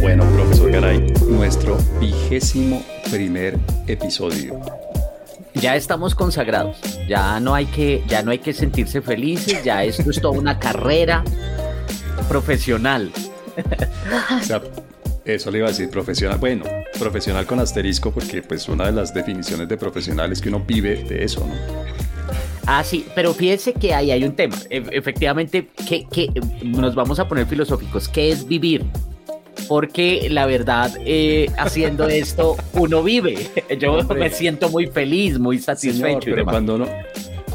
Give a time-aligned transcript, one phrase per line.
[0.00, 4.60] Bueno, profesor Garay, nuestro vigésimo primer episodio.
[5.54, 6.78] Ya estamos consagrados,
[7.08, 10.58] ya no hay que, ya no hay que sentirse felices, ya esto es toda una
[10.58, 11.24] carrera
[12.28, 13.10] profesional.
[14.40, 14.62] O sea,
[15.24, 16.38] eso le iba a decir profesional.
[16.38, 16.64] Bueno,
[16.98, 21.04] profesional con asterisco porque pues una de las definiciones de profesional es que uno vive
[21.04, 21.79] de eso, ¿no?
[22.72, 24.56] Ah, sí, pero fíjense que ahí hay un tema.
[24.70, 26.28] E- efectivamente, que, que
[26.62, 28.08] nos vamos a poner filosóficos.
[28.08, 28.84] ¿Qué es vivir?
[29.66, 33.38] Porque la verdad, eh, haciendo esto, uno vive.
[33.76, 34.20] Yo Hombre.
[34.20, 36.06] me siento muy feliz, muy satisfecho.
[36.06, 36.52] Señor, y pero demás.
[36.52, 36.86] cuando uno,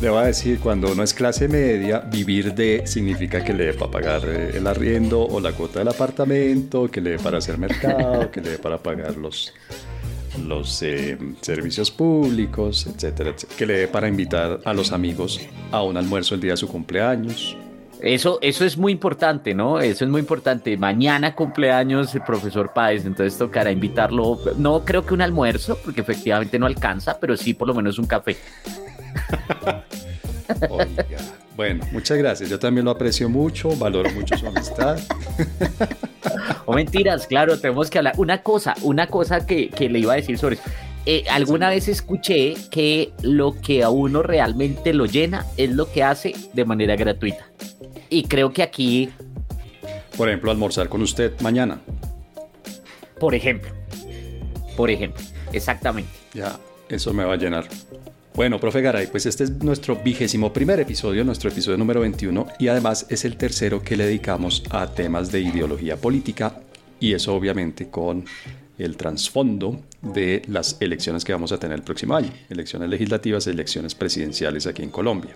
[0.01, 3.73] le voy a decir, cuando uno es clase media, vivir de significa que le dé
[3.73, 7.57] para pagar eh, el arriendo o la cuota del apartamento, que le dé para hacer
[7.57, 9.53] mercado, que le dé para pagar los,
[10.44, 15.39] los eh, servicios públicos, etcétera, etcétera, que le dé para invitar a los amigos
[15.71, 17.57] a un almuerzo el día de su cumpleaños.
[18.02, 19.79] Eso, eso es muy importante, ¿no?
[19.79, 20.77] Eso es muy importante.
[20.77, 24.40] Mañana cumpleaños el profesor Páez, entonces tocará invitarlo.
[24.57, 28.05] No creo que un almuerzo, porque efectivamente no alcanza, pero sí por lo menos un
[28.05, 28.35] café.
[30.70, 31.18] Oiga.
[31.55, 32.49] Bueno, muchas gracias.
[32.49, 34.99] Yo también lo aprecio mucho, valoro mucho su amistad.
[36.65, 38.15] O mentiras, claro, tenemos que hablar.
[38.18, 40.63] Una cosa, una cosa que, que le iba a decir sobre eso.
[41.05, 46.04] Eh, alguna vez escuché que lo que a uno realmente lo llena es lo que
[46.04, 47.46] hace de manera gratuita.
[48.09, 49.12] Y creo que aquí,
[50.18, 51.80] Por ejemplo, almorzar con usted mañana.
[53.20, 53.70] por ejemplo,
[54.76, 56.09] por ejemplo, exactamente.
[56.34, 56.57] Ya,
[56.90, 57.65] eso me va a llenar.
[58.35, 62.67] Bueno, profe Garay, pues este es nuestro vigésimo primer episodio, nuestro episodio número 21, y
[62.67, 66.59] además es el tercero que le dedicamos a temas de ideología política,
[67.00, 68.25] y eso obviamente con
[68.78, 73.95] el trasfondo de las elecciones que vamos a tener el próximo año, elecciones legislativas, elecciones
[73.95, 75.35] presidenciales aquí en Colombia.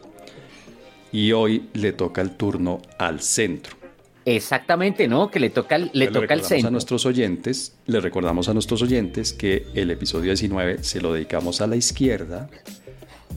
[1.13, 3.77] Y hoy le toca el turno al centro.
[4.25, 5.31] Exactamente, ¿no?
[5.31, 6.71] Que le toca, al- le toca al recordamos a centro.
[6.71, 11.67] nuestros oyentes, le recordamos a nuestros oyentes que el episodio 19 se lo dedicamos a
[11.67, 12.49] la izquierda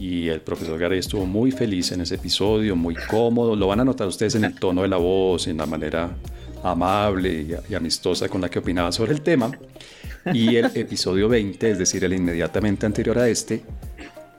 [0.02, 3.54] y el profesor Garay estuvo muy feliz en ese episodio, muy cómodo.
[3.54, 6.10] Lo van a notar ustedes en el tono de la voz, en la manera
[6.64, 9.52] amable y, y amistosa con la que opinaba sobre el tema.
[10.34, 13.62] Y el episodio 20, es decir, el inmediatamente anterior a este,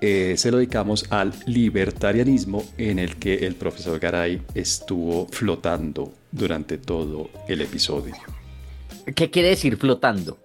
[0.01, 6.77] eh, se lo dedicamos al libertarianismo en el que el profesor Garay estuvo flotando durante
[6.77, 8.15] todo el episodio.
[9.15, 10.42] ¿Qué quiere decir flotando?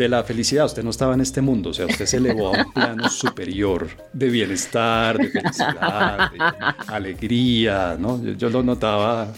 [0.00, 2.64] De la felicidad, usted no estaba en este mundo, o sea, usted se elevó a
[2.64, 6.38] un plano superior de bienestar, de felicidad, de
[6.86, 8.18] alegría, ¿no?
[8.24, 9.30] Yo, yo lo notaba,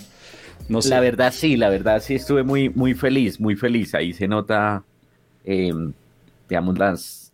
[0.68, 0.90] no sé.
[0.90, 3.92] La verdad sí, la verdad sí estuve muy, muy feliz, muy feliz.
[3.96, 4.84] Ahí se nota,
[5.44, 5.72] eh,
[6.48, 7.32] digamos, las,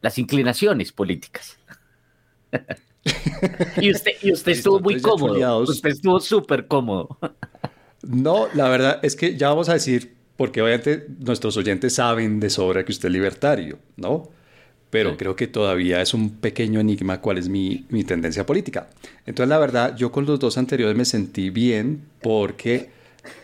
[0.00, 1.58] las inclinaciones políticas.
[3.80, 5.58] y usted, y usted Listo, estuvo muy cómodo.
[5.62, 7.18] Usted estuvo súper cómodo.
[8.02, 12.48] No, la verdad es que ya vamos a decir, porque obviamente nuestros oyentes saben de
[12.48, 14.30] sobra que usted es libertario, ¿no?
[14.90, 15.16] Pero Sí.
[15.18, 18.88] creo que todavía es un pequeño enigma cuál es mi, mi tendencia política.
[19.26, 22.88] Entonces, la verdad, yo con los dos anteriores me sentí bien porque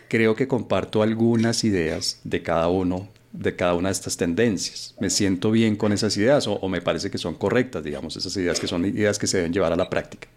[0.07, 4.95] creo que comparto algunas ideas de cada uno, de cada una de estas tendencias.
[4.99, 8.35] Me siento bien con esas ideas o, o me parece que son correctas, digamos, esas
[8.37, 10.27] ideas que son ideas que se deben llevar a la práctica.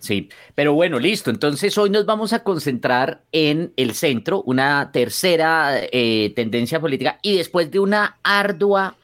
[0.00, 1.30] Sí, pero bueno, listo.
[1.30, 7.36] Entonces hoy nos vamos a concentrar en el centro, una tercera eh, tendencia política y
[7.36, 8.96] después de una ardua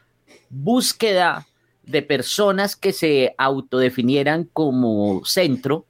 [0.48, 1.46] búsqueda
[1.82, 5.84] de personas que se autodefinieran como centro,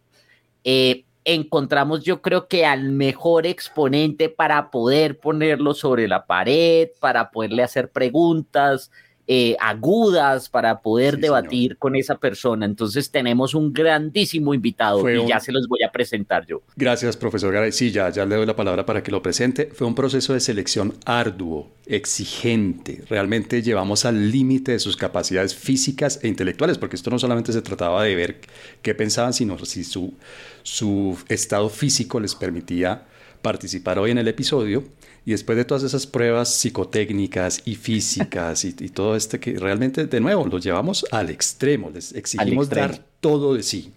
[0.64, 7.30] eh, encontramos yo creo que al mejor exponente para poder ponerlo sobre la pared, para
[7.30, 8.90] poderle hacer preguntas
[9.28, 12.64] eh, agudas, para poder Sí, debatir con esa persona.
[12.66, 16.62] Entonces tenemos un grandísimo invitado Fue y un- ya se los voy a presentar yo.
[16.76, 17.72] Gracias, profesor Garay.
[17.72, 19.70] Sí, ya, ya le doy la palabra para que lo presente.
[19.74, 23.02] Fue un proceso de selección arduo, exigente.
[23.08, 27.62] Realmente llevamos al límite de sus capacidades físicas e intelectuales, porque esto no solamente se
[27.62, 28.40] trataba de ver
[28.82, 30.14] qué pensaban, sino si su,
[30.62, 33.04] su estado físico les permitía
[33.42, 34.84] participar hoy en el episodio.
[35.26, 40.06] Y después de todas esas pruebas psicotécnicas y físicas y, y todo este que realmente,
[40.06, 41.90] de nuevo, los llevamos al extremo.
[41.90, 42.88] Les exigimos extremo.
[42.88, 43.92] dar todo de sí.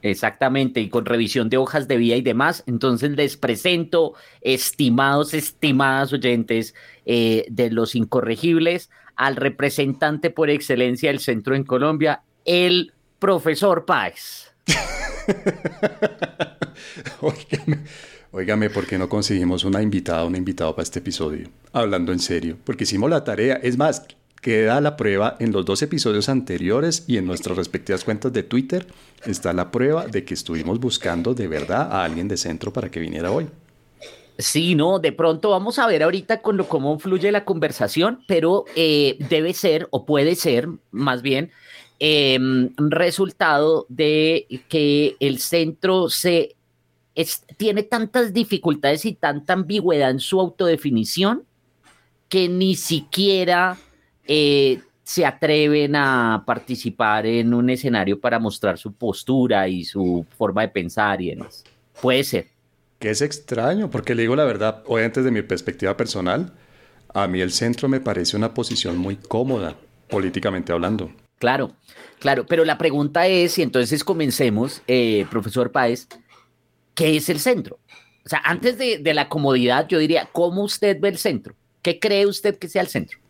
[0.00, 2.64] Exactamente, y con revisión de hojas de vida y demás.
[2.66, 6.74] Entonces les presento, estimados, estimadas oyentes
[7.04, 14.54] eh, de los incorregibles, al representante por excelencia del centro en Colombia, el profesor Páez.
[18.32, 21.48] Óigame, ¿por qué no conseguimos una invitada, un invitado para este episodio?
[21.72, 23.54] Hablando en serio, porque hicimos la tarea.
[23.62, 24.06] Es más,
[24.42, 28.86] queda la prueba en los dos episodios anteriores y en nuestras respectivas cuentas de Twitter
[29.24, 33.00] está la prueba de que estuvimos buscando de verdad a alguien de centro para que
[33.00, 33.46] viniera hoy.
[34.38, 38.66] Sí, no, de pronto vamos a ver ahorita con lo, cómo fluye la conversación, pero
[38.74, 41.50] eh, debe ser o puede ser más bien
[41.98, 46.55] em, resultado de que el centro se
[47.56, 51.44] tiene tantas dificultades y tanta ambigüedad en su autodefinición
[52.28, 53.78] que ni siquiera
[54.26, 60.62] eh, se atreven a participar en un escenario para mostrar su postura y su forma
[60.62, 61.64] de pensar y demás.
[62.02, 62.48] Puede ser.
[62.98, 66.52] Que es extraño, porque le digo la verdad, hoy antes de mi perspectiva personal,
[67.14, 69.76] a mí el centro me parece una posición muy cómoda,
[70.08, 71.10] políticamente hablando.
[71.38, 71.72] Claro,
[72.18, 76.08] claro, pero la pregunta es, y entonces comencemos, eh, profesor Páez,
[76.96, 77.78] ¿qué es el centro?
[78.24, 81.54] O sea, antes de, la comodidad, yo diría, ¿cómo usted ve el centro?
[81.80, 83.20] ¿Qué cree usted que sea el centro?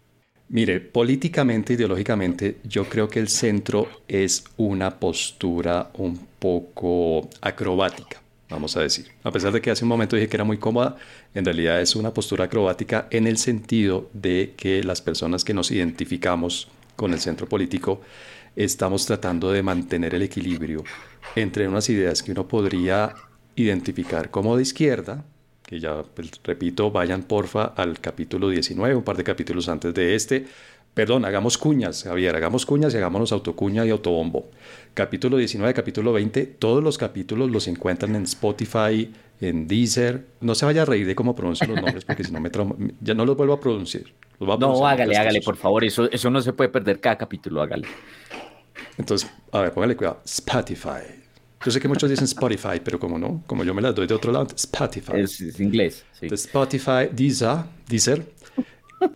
[0.49, 8.77] Mire, políticamente, ideológicamente, yo creo que el centro es una postura un poco acrobática vamos
[8.77, 9.07] a decir.
[9.25, 10.97] A pesar de que hace un momento dije que era muy cómoda,
[11.35, 15.71] en realidad es una postura acrobática en el sentido de que las personas que nos
[15.71, 18.01] identificamos con el centro político
[18.55, 20.85] estamos tratando de mantener el equilibrio
[21.35, 23.15] entre unas ideas que uno podría
[23.57, 25.25] identificar como de izquierda,
[25.65, 30.15] que ya pues, repito, vayan porfa al capítulo 19, un par de capítulos antes de
[30.15, 30.47] este,
[30.97, 34.49] Perdón, hagamos cuñas, Javier, hagamos cuñas y hagámonos autocuña y autobombo.
[34.95, 39.13] Capítulo 19, capítulo 20, todos los capítulos los encuentran en Spotify,
[39.43, 40.25] en Deezer.
[40.41, 42.51] No se vaya a reír de cómo pronuncio los nombres porque si no me
[43.03, 44.05] ya no los vuelvo a pronunciar.
[44.41, 47.87] no, hágale, hágale, por favor, eso, eso no se puede perder cada capítulo, hágale.
[48.97, 50.23] Entonces, a ver, póngale cuidado.
[50.25, 51.26] Spotify.
[51.67, 54.15] Yo sé que muchos dicen Spotify, pero como no, como yo me las doy de
[54.15, 55.15] otro lado, Spotify.
[55.17, 56.05] Es, inglés.
[56.13, 56.29] Sí.
[56.31, 58.25] Spotify, Deezer, Deezer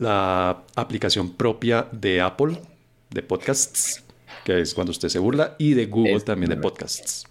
[0.00, 2.61] la aplicación propia de Apple
[3.08, 4.02] de podcasts,
[4.43, 7.25] que es cuando usted se burla, y de Google también de podcasts.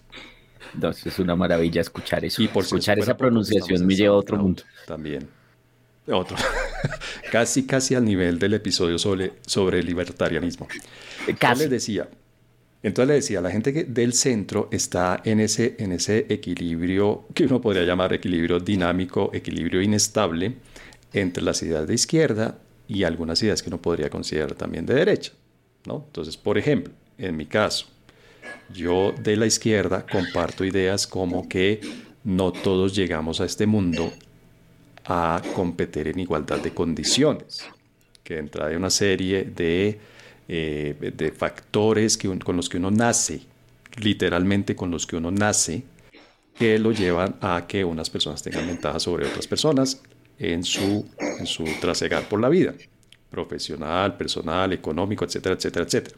[1.05, 2.41] es una maravilla escuchar eso.
[2.41, 4.63] Y por escuchar esa pronunciación me lleva a otro mundo.
[4.87, 5.27] También.
[6.07, 6.37] Otro.
[7.29, 10.65] casi, casi al nivel del episodio sobre, sobre libertarianismo.
[11.37, 11.63] Casi.
[11.63, 12.07] le decía,
[12.81, 17.59] entonces le decía, la gente del centro está en ese, en ese equilibrio que uno
[17.59, 20.55] podría llamar equilibrio dinámico, equilibrio inestable,
[21.13, 25.33] entre las ideas de izquierda y algunas ideas que uno podría considerar también de derecha.
[25.85, 26.03] ¿no?
[26.07, 27.87] Entonces, por ejemplo, en mi caso,
[28.73, 31.81] yo de la izquierda comparto ideas como que
[32.23, 34.11] no todos llegamos a este mundo
[35.05, 37.65] a competir en igualdad de condiciones,
[38.23, 39.99] que entra de una serie de,
[40.51, 43.41] eh, de factores que con los que uno nace,
[43.97, 45.83] literalmente con los que uno nace,
[46.57, 50.01] que lo llevan a que unas personas tengan ventajas sobre otras personas
[50.39, 51.07] en su,
[51.39, 52.73] en su trasegar por la vida,
[53.29, 56.17] profesional, personal, económico, etcétera, etcétera, etcétera.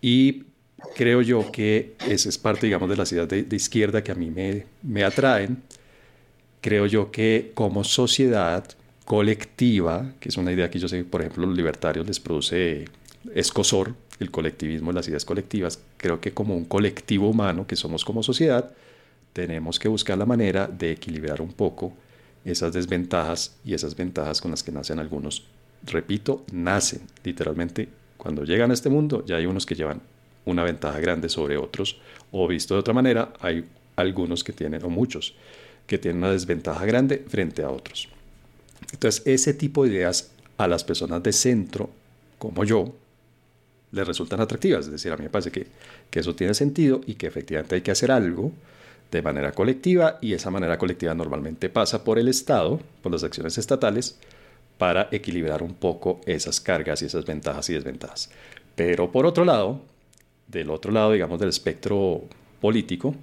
[0.00, 0.44] Y
[0.94, 4.30] creo yo que esa es parte, digamos, de las ideas de, izquierda que a mí
[4.30, 5.64] me, me atraen.
[6.60, 8.64] Creo yo que como sociedad
[9.04, 12.86] colectiva, que es una idea que yo sé, por ejemplo, los libertarios les produce
[13.34, 18.22] escosor, el colectivismo, las ideas colectivas, creo que como un colectivo humano que somos como
[18.22, 18.72] sociedad,
[19.32, 21.92] tenemos que buscar la manera de equilibrar un poco
[22.44, 25.44] esas desventajas y esas ventajas con las que nacen algunos.
[25.84, 27.88] Repito, nacen literalmente.
[28.16, 30.00] Cuando llegan a este mundo ya hay unos que llevan
[30.46, 32.00] una ventaja grande sobre otros
[32.30, 33.64] o visto de otra manera, hay
[33.96, 35.34] algunos que tienen, o muchos,
[35.86, 38.08] que tienen una desventaja grande frente a otros.
[38.92, 41.90] Entonces, ese tipo de ideas a las personas de centro,
[42.38, 42.94] como yo,
[43.96, 44.86] les resultan atractivas.
[44.86, 45.66] Es decir, a mí me parece que,
[46.10, 48.52] que eso tiene sentido y que efectivamente hay que hacer algo
[49.10, 53.56] de manera colectiva y esa manera colectiva normalmente pasa por el Estado, por las acciones
[53.58, 54.18] estatales,
[54.78, 58.30] para equilibrar un poco esas cargas y esas ventajas y desventajas.
[58.74, 59.80] Pero por otro lado,
[60.48, 62.22] del otro lado, digamos, del espectro
[62.60, 63.14] político,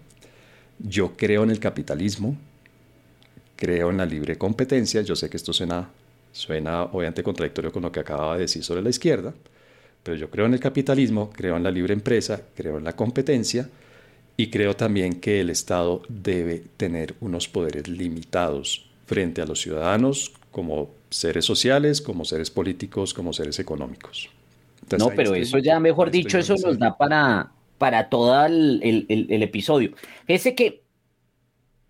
[0.79, 2.35] yo creo en el capitalismo,
[3.55, 5.89] creo en la libre competencia, yo sé que esto suena,
[6.31, 9.33] suena obviamente contradictorio con lo que acababa de decir sobre la izquierda,
[10.03, 13.69] pero yo creo en el capitalismo, creo en la libre empresa, creo en la competencia,
[14.35, 20.33] y creo también que el Estado debe tener unos poderes limitados frente a los ciudadanos
[20.51, 24.29] como seres sociales, como seres políticos, como seres económicos.
[24.97, 29.91] no, pero eso ya, mejor dicho, eso nos da para, para todo el, el, episodio.
[30.27, 30.83] Ese que,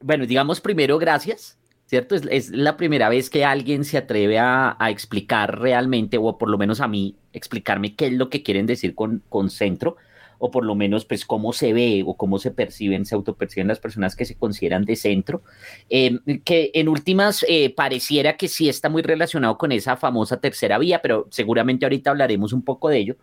[0.01, 2.15] bueno, digamos primero gracias, ¿cierto?
[2.15, 6.57] Es, la primera vez que alguien se atreve a, a, explicar realmente, o por lo
[6.57, 9.97] menos a mí, explicarme qué es lo que quieren decir con, con centro
[10.45, 13.79] o por lo menos pues cómo se ve o cómo se perciben, se autoperciben las
[13.79, 15.41] personas que se consideran de centro,
[15.89, 20.77] em, que en últimas eh, pareciera que sí está muy relacionado con esa famosa tercera
[20.77, 23.15] vía, pero seguramente ahorita hablaremos un poco de ello.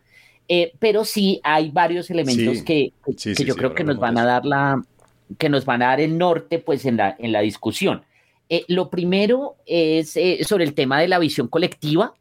[0.49, 4.47] Eh, pero sí hay varios elementos que, que yo creo que nos van a dar
[4.47, 4.83] la
[5.39, 8.03] que nos van a dar el norte pues en la, en la discusión.
[8.51, 12.15] Eh, lo primero es sobre el tema de la visión colectiva,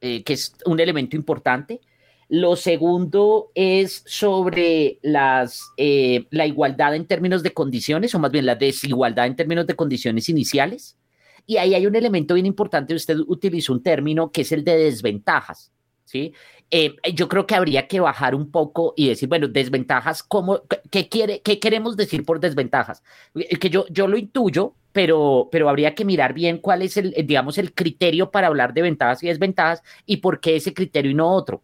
[0.00, 1.80] que es un elemento importante.
[2.28, 8.44] Lo segundo es sobre las, eh, la igualdad en términos de condiciones, o más bien
[8.44, 10.98] la desigualdad en términos de condiciones iniciales.
[11.46, 14.76] Y ahí hay un elemento bien importante, usted utilizó un término que es el de
[14.76, 15.72] desventajas.
[16.04, 16.34] ¿sí?
[16.70, 21.08] Eh, yo creo que habría que bajar un poco y decir, bueno, desventajas, ¿cómo, qué,
[21.08, 23.02] quiere, qué queremos decir por desventajas?
[23.34, 27.14] Eh, que yo, yo lo intuyo, pero, pero habría que mirar bien cuál es el,
[27.24, 31.14] digamos, el criterio para hablar de ventajas y desventajas y por qué ese criterio y
[31.14, 31.62] no otro.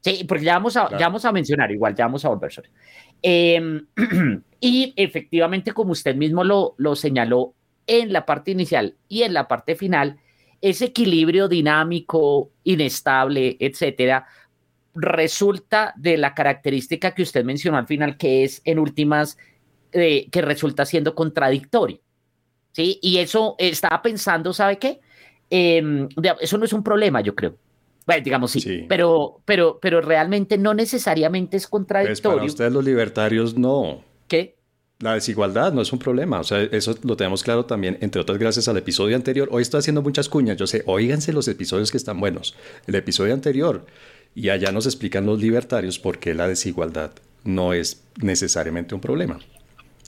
[0.00, 2.70] Sí, porque ya vamos a, ya vamos a mencionar, igual ya vamos a volver sobre.
[3.22, 3.86] Em,
[4.60, 7.54] y efectivamente, como usted mismo lo, lo señaló
[7.86, 10.18] en la parte inicial y en la parte final,
[10.60, 14.26] ese equilibrio dinámico, inestable, etcétera,
[14.94, 19.36] resulta de la característica que usted mencionó al final, que es en últimas,
[19.92, 22.00] eh, que resulta siendo contradictorio.
[22.76, 22.98] ¿Sí?
[23.00, 25.00] Y eso estaba pensando, ¿sabe qué?
[25.48, 26.06] Em,
[26.42, 27.56] eso no es un problema, yo creo.
[28.04, 32.22] Bueno, digamos sí, Pero, pero, pero realmente no necesariamente es contradictorio.
[32.22, 34.04] Pues para ustedes los libertarios no.
[34.28, 34.56] ¿Qué?
[34.98, 38.36] La desigualdad no es un problema, o sea, eso lo tenemos claro también, entre otras
[38.36, 39.48] gracias al episodio anterior.
[39.50, 42.54] Hoy estoy haciendo muchas cuñas, yo sé, oíganse los episodios que están buenos.
[42.86, 43.86] El episodio anterior,
[44.34, 49.38] y allá nos explican los libertarios por qué la desigualdad no es necesariamente un problema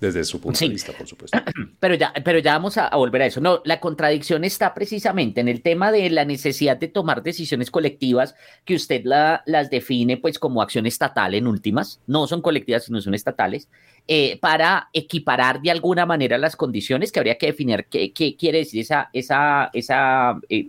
[0.00, 1.38] desde su punto de vista, por supuesto.
[1.80, 3.40] Pero ya, pero ya vamos a, volver a eso.
[3.40, 8.34] No, la contradicción está precisamente en el tema de la necesidad de tomar decisiones colectivas
[8.64, 13.00] que usted la, las define pues como acción estatal en últimas, no son colectivas, sino
[13.00, 13.68] son estatales,
[14.08, 18.80] eh, para equiparar de alguna manera las condiciones que habría que definir qué, quiere decir
[18.80, 20.68] esa, esa, esa eh,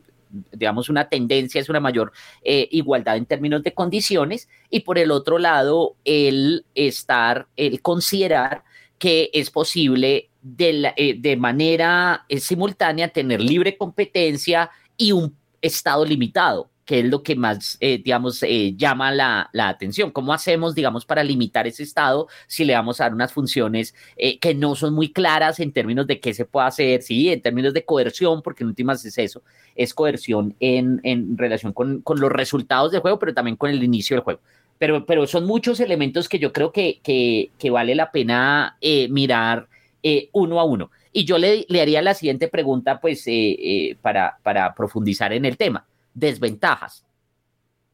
[0.51, 2.11] digamos, una tendencia es una mayor
[2.43, 8.63] eh, igualdad en términos de condiciones y por el otro lado, el estar, el considerar
[8.99, 16.05] que es posible de, eh, de manera eh, simultánea tener libre competencia y un Estado
[16.05, 18.45] limitado, que es lo que más, eh, digamos,
[18.77, 20.09] llama la, la, atención.
[20.09, 23.93] ¿Cómo hacemos, digamos, para limitar ese Estado si le vamos a dar unas funciones
[24.39, 27.73] que no son muy claras en términos de qué se puede hacer, sí, en términos
[27.73, 29.43] de coerción, porque en últimas es eso,
[29.75, 33.83] es coerción en, en relación con, con los resultados del juego, pero también con el
[33.83, 34.39] inicio del juego
[34.79, 39.67] pero, pero son muchos elementos que yo creo que, que, vale la pena eh, mirar
[40.01, 40.89] eh, uno a uno.
[41.11, 45.57] Y yo le, le, haría la siguiente pregunta, pues, eh, para, para profundizar en el
[45.57, 45.85] tema.
[46.13, 47.05] Desventajas.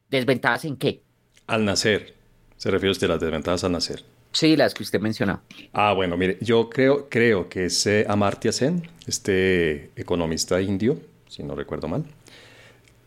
[0.08, 1.02] ¿Desventajas en qué?
[1.48, 2.14] Al nacer.
[2.56, 4.04] ¿Se refiere usted a las desventajas al nacer?
[4.30, 5.40] Sí, las que usted mencionó.
[5.72, 11.56] Ah, bueno, mire, yo creo, creo que es Amartya Sen, este economista indio, si no
[11.56, 12.04] recuerdo mal,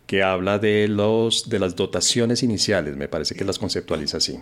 [0.09, 4.39] que habla de, los, de las dotaciones iniciales, me parece que las conceptualiza así,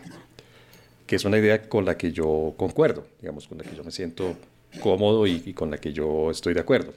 [1.05, 3.91] que es una idea con la que yo concuerdo, digamos, con la que yo me
[3.91, 4.37] siento
[4.79, 6.93] cómodo y, con la que yo estoy de acuerdo.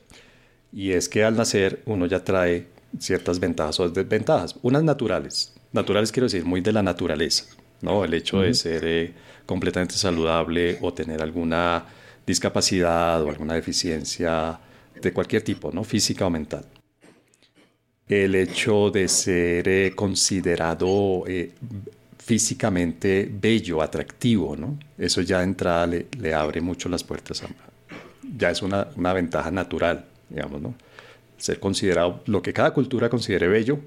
[0.72, 6.12] Y es que al nacer uno ya trae ciertas ventajas o desventajas, unas naturales, naturales
[6.12, 7.46] quiero decir muy de la naturaleza,
[7.80, 8.04] ¿no?
[8.04, 9.12] El hecho de ser eh,
[9.46, 11.86] completamente saludable o tener alguna
[12.24, 14.60] discapacidad o alguna deficiencia
[14.94, 15.82] de cualquier tipo, ¿no?
[15.82, 16.64] Física o mental
[18.10, 21.52] el hecho de ser eh, considerado eh,
[22.18, 24.76] físicamente bello, atractivo, ¿no?
[24.98, 27.42] Eso ya de entrada le, abre mucho las puertas.
[28.36, 30.74] ya es una, ventaja natural, digamos, ¿no?
[31.38, 33.78] Ser considerado, lo que cada cultura considere bello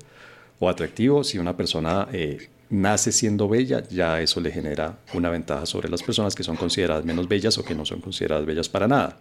[0.60, 5.66] o atractivo, si una persona eh, nace siendo bella, ya eso le genera una ventaja
[5.66, 8.88] sobre las personas que son consideradas menos bellas o que no son consideradas bellas para
[8.88, 9.20] nada.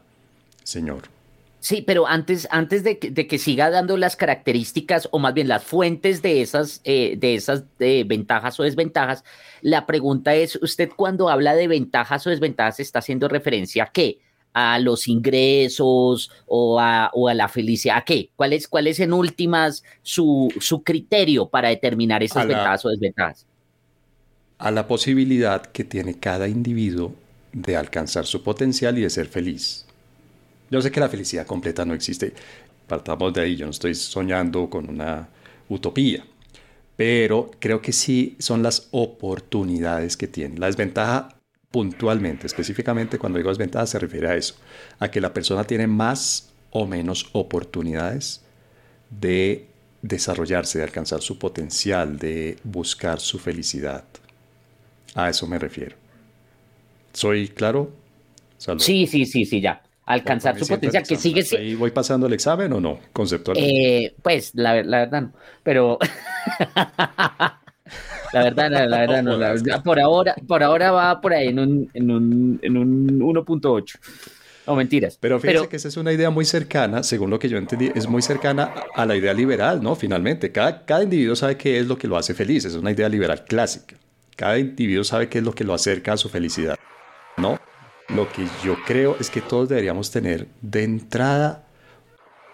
[0.62, 1.21] Señor.
[1.62, 6.20] Sí, pero antes, antes de, que, siga dando las características o más bien las fuentes
[6.20, 9.22] de esas, eh, de esas eh, ventajas o desventajas,
[9.60, 14.18] la pregunta es, ¿usted cuando habla de ventajas o desventajas está haciendo referencia a qué?
[14.52, 17.98] ¿A los ingresos o a, la felicidad?
[17.98, 18.30] ¿A qué?
[18.34, 20.52] ¿Cuál es, cuál es en últimas su,
[20.84, 23.46] criterio para determinar esas ventajas o desventajas?
[24.58, 27.14] A la posibilidad que tiene cada individuo
[27.52, 29.86] de alcanzar su potencial y de ser feliz.
[30.72, 32.32] Yo sé que la felicidad completa no existe.
[32.86, 35.28] Partamos de ahí, yo no estoy soñando con una
[35.68, 36.24] utopía.
[36.96, 40.56] Pero creo que sí son las oportunidades que tiene.
[40.56, 41.28] La desventaja
[41.70, 44.54] puntualmente, específicamente cuando digo desventaja se refiere a eso,
[44.98, 48.42] a que la persona tiene más o menos oportunidades
[49.10, 49.66] de
[50.00, 54.04] desarrollarse, de alcanzar su potencial, de buscar su felicidad.
[55.14, 55.96] A eso me refiero.
[57.12, 57.92] ¿Soy claro?
[58.78, 59.82] Sí, sí, sí, sí, ya.
[60.04, 62.98] Alcanzar su potencial, que sigue ¿Y voy pasando el examen o no?
[63.12, 64.04] Conceptualmente.
[64.04, 65.32] Eh, pues, la, verdad no.
[65.62, 65.98] Pero.
[66.74, 67.62] la
[68.32, 69.82] verdad, la, verdad no.
[69.84, 73.98] por, ahora, por ahora va por ahí en un, en un, en un 1.8.
[74.66, 75.18] No, mentiras.
[75.20, 78.08] Pero fíjense que esa es una idea muy cercana, según lo que yo entendí, es
[78.08, 79.94] muy cercana a la idea liberal, ¿no?
[79.94, 83.08] Finalmente, cada, cada individuo sabe qué es lo que lo hace feliz, es una idea
[83.08, 83.96] liberal clásica.
[84.36, 86.76] Cada individuo sabe qué es lo que lo acerca a su felicidad,
[87.36, 87.58] ¿no?
[88.08, 91.64] Lo que yo creo es que todos deberíamos tener de entrada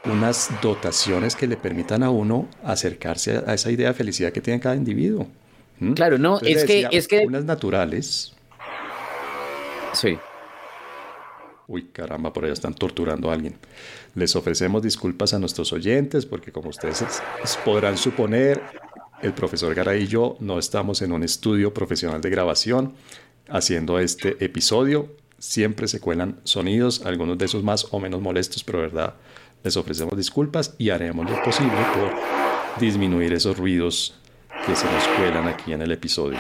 [0.05, 4.61] unas dotaciones que le permitan a uno acercarse a esa idea de felicidad que tiene
[4.61, 5.27] cada individuo.
[5.95, 7.27] Claro, no, es que, es que...
[7.27, 8.35] Unas naturales.
[9.93, 10.19] Sí.
[11.67, 13.55] Uy, caramba, por allá están torturando a alguien.
[14.15, 17.05] Les ofrecemos disculpas a nuestros oyentes porque como ustedes
[17.65, 18.61] podrán suponer,
[19.23, 22.95] el profesor Garay y yo no estamos en un estudio profesional de grabación
[23.49, 25.09] haciendo este episodio.
[25.39, 29.15] Siempre se cuelan sonidos, algunos de esos más o menos molestos, pero verdad,
[29.63, 34.19] les ofrecemos disculpas y haremos lo posible por disminuir esos ruidos
[34.67, 36.39] que se nos cuelan aquí en el episodio.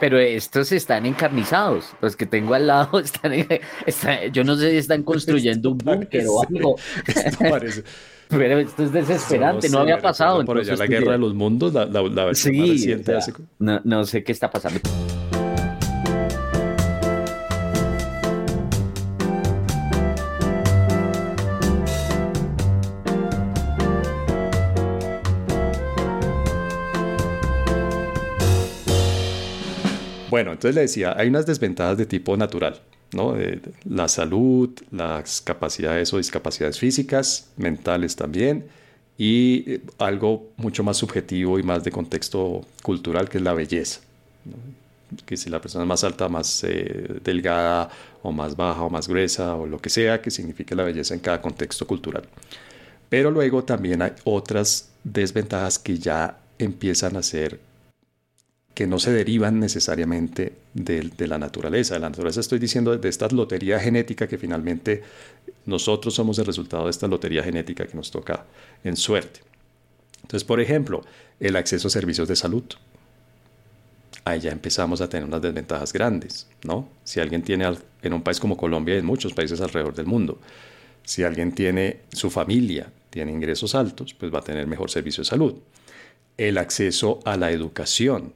[0.00, 1.92] Pero estos están encarnizados.
[2.02, 2.98] Los que tengo al lado
[3.86, 6.76] están, yo no sé si están construyendo un búnker o algo.
[7.06, 7.84] Esto parece.
[8.28, 10.44] Pero esto es desesperante, no, había pasado.
[10.44, 12.96] Por allá la guerra de los mundos, la, la, sí,
[13.60, 14.80] no, no sé qué está pasando.
[30.56, 32.80] Entonces le decía, hay unas desventajas de tipo natural,
[33.12, 33.36] ¿no?
[33.84, 38.64] la salud, las capacidades o discapacidades físicas, mentales también,
[39.18, 44.00] y eh, algo mucho más subjetivo y más de contexto cultural, que es la belleza.
[45.24, 47.90] Que si la persona es más alta, más eh, delgada,
[48.22, 51.20] o más baja, o más gruesa, o lo que sea, que signifique la belleza en
[51.20, 52.24] cada contexto cultural.
[53.08, 57.60] Pero luego también hay otras desventajas que ya empiezan a ser
[58.76, 61.94] que no se derivan necesariamente de, la naturaleza.
[61.94, 65.02] De la naturaleza estoy diciendo de esta lotería genética que finalmente
[65.64, 68.44] nosotros somos el resultado de esta lotería genética que nos toca
[68.84, 69.40] en suerte.
[70.16, 71.02] Entonces, por ejemplo,
[71.40, 72.64] el acceso a servicios de salud.
[74.26, 76.86] Ahí ya empezamos a tener unas desventajas grandes, ¿no?
[77.02, 77.64] Si alguien tiene
[78.02, 80.38] en un país como Colombia y en muchos países alrededor del mundo,
[81.02, 85.30] si alguien tiene su familia, tiene ingresos altos, pues va a tener mejor servicio de
[85.30, 85.54] salud.
[86.36, 88.34] El acceso a la educación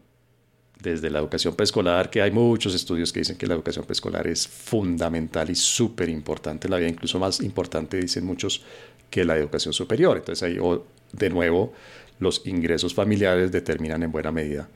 [0.82, 4.46] desde la educación preescolar, que hay muchos estudios que dicen que la educación preescolar es
[4.46, 8.62] fundamental y súper importante, la vida incluso más importante, dicen muchos,
[9.10, 10.16] que la educación superior.
[10.16, 10.58] Entonces ahí,
[11.12, 11.72] de nuevo,
[12.18, 14.68] los ingresos familiares determinan en buena medida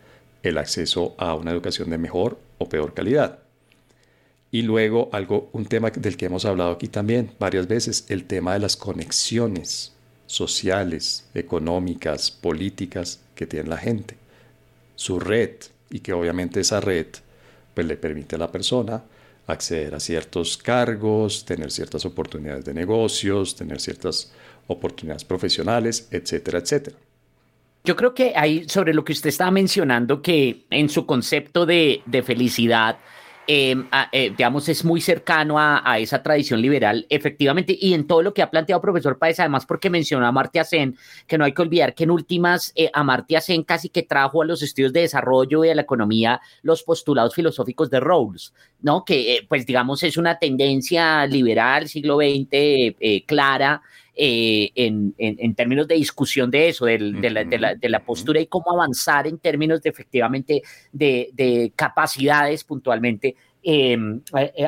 [0.42, 3.38] el acceso a una educación de mejor o peor calidad.
[4.50, 8.52] Y luego algo, un tema del que hemos hablado aquí también varias veces, el tema
[8.52, 9.92] de las conexiones
[10.26, 14.16] sociales, económicas, políticas que tiene la gente.
[14.96, 15.56] Su red,
[15.94, 17.06] y que obviamente esa red
[17.72, 19.04] pues, le permite a la persona
[19.46, 24.32] acceder a ciertos cargos, tener ciertas oportunidades de negocios, tener ciertas
[24.66, 26.96] oportunidades profesionales, etcétera, etcétera.
[27.84, 32.02] Yo creo que hay sobre lo que usted estaba mencionando, que en su concepto de,
[32.06, 32.98] de felicidad,
[33.46, 38.32] Em, eh, digamos, es muy cercano a, esa tradición liberal, efectivamente, y en todo lo
[38.32, 41.60] que ha planteado profesor Páez, además porque mencionó a Amartya Sen, que no hay que
[41.60, 45.64] olvidar que en últimas eh, Amartya Sen casi que trajo a los estudios de desarrollo
[45.64, 49.04] y a la economía los postulados filosóficos de Rawls, ¿no?
[49.04, 53.24] Que, eh, pues, digamos, es una tendencia liberal, siglo XX,
[54.16, 59.38] eh, clara, en, términos de discusión de eso, de, la, postura y cómo avanzar en
[59.38, 64.20] términos de efectivamente de, capacidades puntualmente em,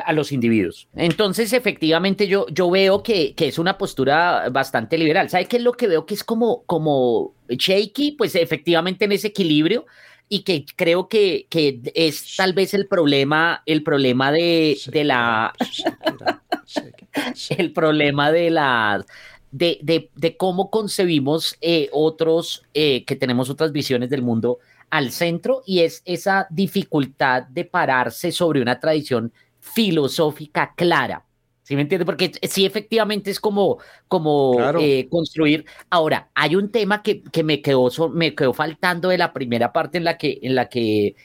[0.03, 0.89] a, los individuos.
[0.95, 5.29] Entonces, efectivamente, yo, yo veo que, es una postura bastante liberal.
[5.29, 8.15] ¿Sabe qué es lo que veo que es como, como shaky?
[8.17, 9.85] Pues efectivamente en ese equilibrio
[10.27, 11.47] y que creo que,
[11.95, 15.53] es tal vez el problema, el problema de, de la...
[17.57, 19.05] el problema de la
[19.51, 25.63] de, de, cómo concebimos eh, otros, eh, que tenemos otras visiones del mundo al centro
[25.65, 31.23] y es esa dificultad de pararse sobre una tradición filosófica clara.
[31.63, 32.05] ¿Sí me entiende?
[32.05, 35.65] Porque sí, efectivamente es como, como eh, construir.
[35.89, 39.97] Ahora, hay un tema que, que, me, quedó, me quedó faltando de la primera parte
[39.97, 41.15] en la que, en la que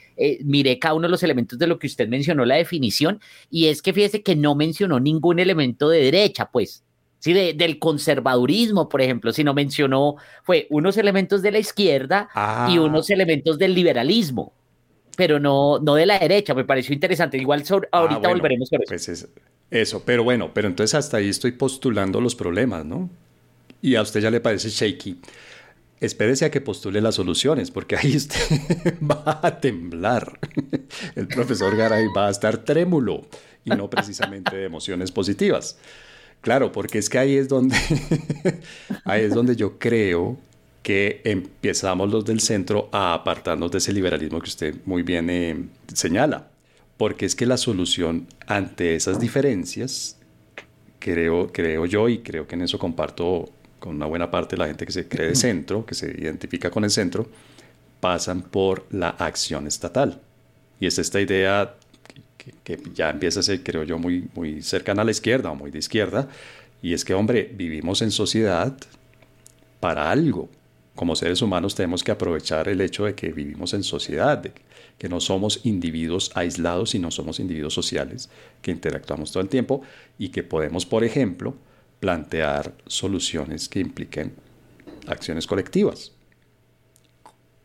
[0.43, 3.81] miré cada uno de los elementos de lo que usted mencionó, la definición, y es
[3.81, 6.83] que fíjese que no mencionó ningún elemento de derecha, pues.
[7.23, 7.31] ¿Sí?
[7.53, 12.81] del conservadurismo, por ejemplo, sino mencionó, fue unos elementos de la izquierda y ah.
[12.81, 14.51] unos elementos del liberalismo.
[15.15, 16.53] pero no, no de la derecha.
[16.53, 17.37] Me pareció interesante.
[17.37, 18.83] Igual ah, ahorita volveremos a eso.
[18.87, 19.31] Pues
[19.71, 23.09] eso, pero bueno, pero entonces hasta ahí estoy postulando los problemas, ¿no?
[23.81, 25.21] Y a usted ya le parece shaky.
[26.01, 30.39] Espérese a que postule las soluciones, porque ahí usted va a temblar.
[31.15, 33.21] El profesor Garay va a estar trémulo
[33.63, 35.77] y no precisamente de emociones positivas.
[36.43, 37.77] Claro, porque es que ahí es donde,
[39.05, 40.37] ahí es donde yo creo
[40.83, 45.55] que empezamos los del centro a apartarnos de ese liberalismo que usted muy bien eh,
[45.93, 46.49] señala.
[46.97, 50.17] Porque es que la solución ante esas diferencias,
[50.99, 54.67] creo, creo yo, y creo que en eso comparto con una buena parte de la
[54.67, 57.29] gente que se cree de centro, que se identifica con el centro,
[58.01, 60.19] pasan por la acción estatal.
[60.81, 61.77] Y es esta idea
[62.63, 65.71] que, ya empieza a ser, creo yo, muy, muy cercana a la izquierda o muy
[65.71, 66.29] de izquierda,
[66.81, 68.75] y es que, hombre, vivimos en sociedad
[69.79, 70.49] para algo.
[70.95, 74.53] Como seres humanos tenemos que aprovechar el hecho de que vivimos en sociedad, de
[74.97, 78.29] que no somos individuos aislados, sino somos individuos sociales
[78.61, 79.81] que interactuamos todo el tiempo
[80.17, 81.55] y que podemos, por ejemplo,
[81.99, 84.33] plantear soluciones que impliquen
[85.07, 86.12] acciones colectivas.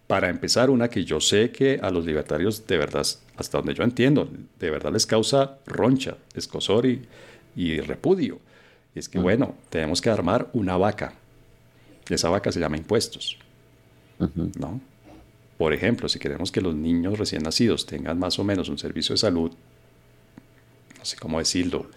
[0.08, 3.84] Para empezar, una que yo sé que a los libertarios, de verdad, hasta donde yo
[3.84, 4.26] entiendo,
[4.58, 8.40] de verdad les causa roncha, escosor y, repudio.
[8.94, 11.12] Y es que, bueno, tenemos que armar una vaca.
[12.08, 13.36] Y esa vaca se llama impuestos.
[14.58, 14.80] ¿no?
[15.58, 19.12] Por ejemplo, si queremos que los niños recién nacidos tengan más o menos un servicio
[19.12, 19.50] de salud,
[20.98, 21.90] no sé cómo decirlo,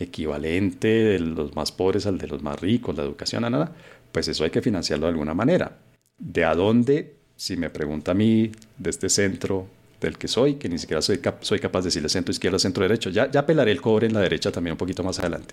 [0.00, 3.72] equivalente de los más pobres al de los más ricos, la educación nada,
[4.10, 5.78] pues eso hay que financiarlo de alguna manera.
[6.18, 7.21] ¿De a dónde?
[7.42, 9.66] Si me pregunta a mí de este centro
[10.00, 13.10] del que soy, que ni siquiera soy, soy capaz de decirle centro izquierda, centro derecho,
[13.10, 15.52] ya, ya pelaré el cobre en la derecha también un poquito más adelante.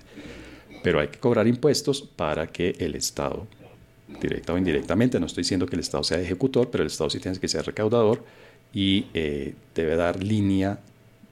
[0.84, 3.48] Pero hay que cobrar impuestos para que el Estado,
[4.22, 7.20] directa o indirectamente, no estoy diciendo que el Estado sea ejecutor, pero el Estado sí
[7.20, 8.24] tiene que ser recaudador
[8.72, 10.80] y eh, debe dar línea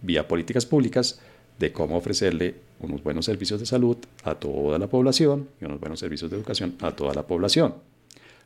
[0.02, 1.20] vía políticas públicas
[1.60, 6.00] de cómo ofrecerle unos buenos servicios de salud a toda la población y unos buenos
[6.00, 7.76] servicios de educación a toda la población.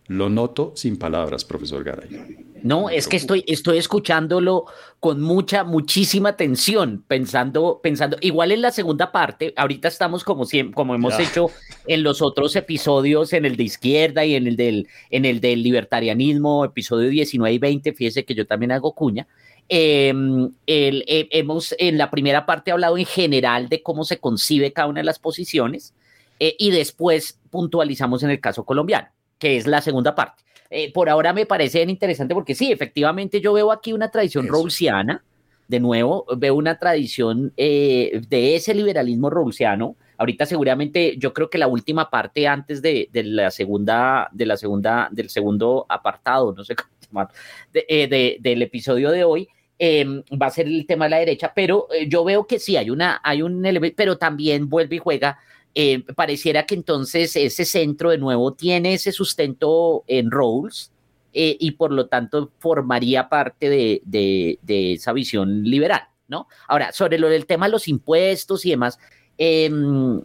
[0.08, 2.52] Lo noto sin palabras, profesor Garay.
[2.64, 4.66] No, es que estoy, estoy escuchándolo
[5.00, 10.76] con mucha, muchísima atención, pensando, pensando, igual en la segunda parte, ahorita estamos como siempre,
[10.76, 11.50] como hemos hecho
[11.88, 15.64] en los otros episodios, en el de izquierda y en el del, en el del
[15.64, 19.28] libertarianismo, episodio 19 y 20, fíjese que yo también hago cuña.
[19.70, 24.88] Em, eh, hemos en la primera parte hablado en general de cómo se concibe cada
[24.88, 25.94] una de las posiciones
[26.40, 29.08] eh, y después puntualizamos en el caso colombiano
[29.42, 30.44] que es la segunda parte.
[30.70, 35.24] Eh, por ahora me parece interesante porque sí, efectivamente yo veo aquí una tradición rawlsiana,
[35.68, 39.96] de nuevo, veo una tradición eh, de ese liberalismo rawlsiano.
[40.18, 45.10] Ahorita seguramente yo creo que la última parte antes de, la segunda, de la segunda,
[45.12, 47.30] del segundo apartado, no sé cómo se llama,
[47.74, 49.48] eh, del episodio de hoy,
[49.80, 52.92] em, va a ser el tema de la derecha, pero yo veo que sí hay
[52.92, 55.40] una, hay un elemento, pero también vuelve y juega
[55.74, 60.92] eh, pareciera que entonces ese centro de nuevo tiene ese sustento en Rawls
[61.34, 66.48] eh, y por lo tanto formaría parte de, esa visión liberal, ¿no?
[66.68, 69.00] Ahora, sobre lo del tema de los impuestos y demás,
[69.38, 70.22] em,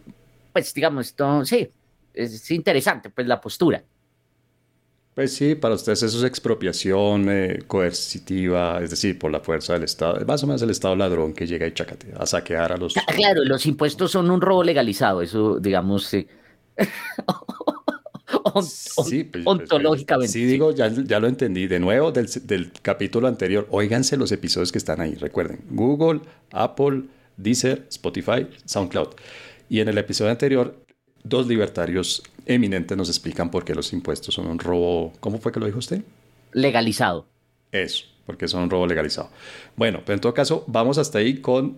[0.51, 1.69] pues digamos, esto sí,
[2.13, 3.83] es interesante, pues la postura.
[5.17, 9.81] Pues sí, para ustedes eso es expropiación eh, coercitiva, es decir, por la fuerza del
[9.81, 10.23] Estado.
[10.27, 12.95] Más o menos el Estado ladrón que llega y chacate, a saquear a los...
[12.95, 16.05] Ah, claro, los impuestos son un robo legalizado, eso digamos...
[16.05, 16.27] sí,
[18.53, 18.91] pues,
[19.31, 20.31] pues, ontológicamente.
[20.31, 21.65] Sí, digo, ya, ya, lo entendí.
[21.65, 25.61] De nuevo, del, del capítulo anterior, óiganse los episodios que están ahí, recuerden.
[25.71, 27.05] Google, Apple,
[27.37, 29.15] Deezer, Spotify, SoundCloud.
[29.67, 30.75] Y en el episodio anterior
[31.23, 35.13] dos libertarios eminentes nos explican por qué los impuestos son un robo.
[35.19, 36.01] ¿Cómo fue que lo dijo usted?
[36.53, 37.27] Legalizado.
[37.71, 39.29] Eso, porque son un robo legalizado.
[39.75, 41.77] Bueno, pero en todo caso, vamos hasta ahí con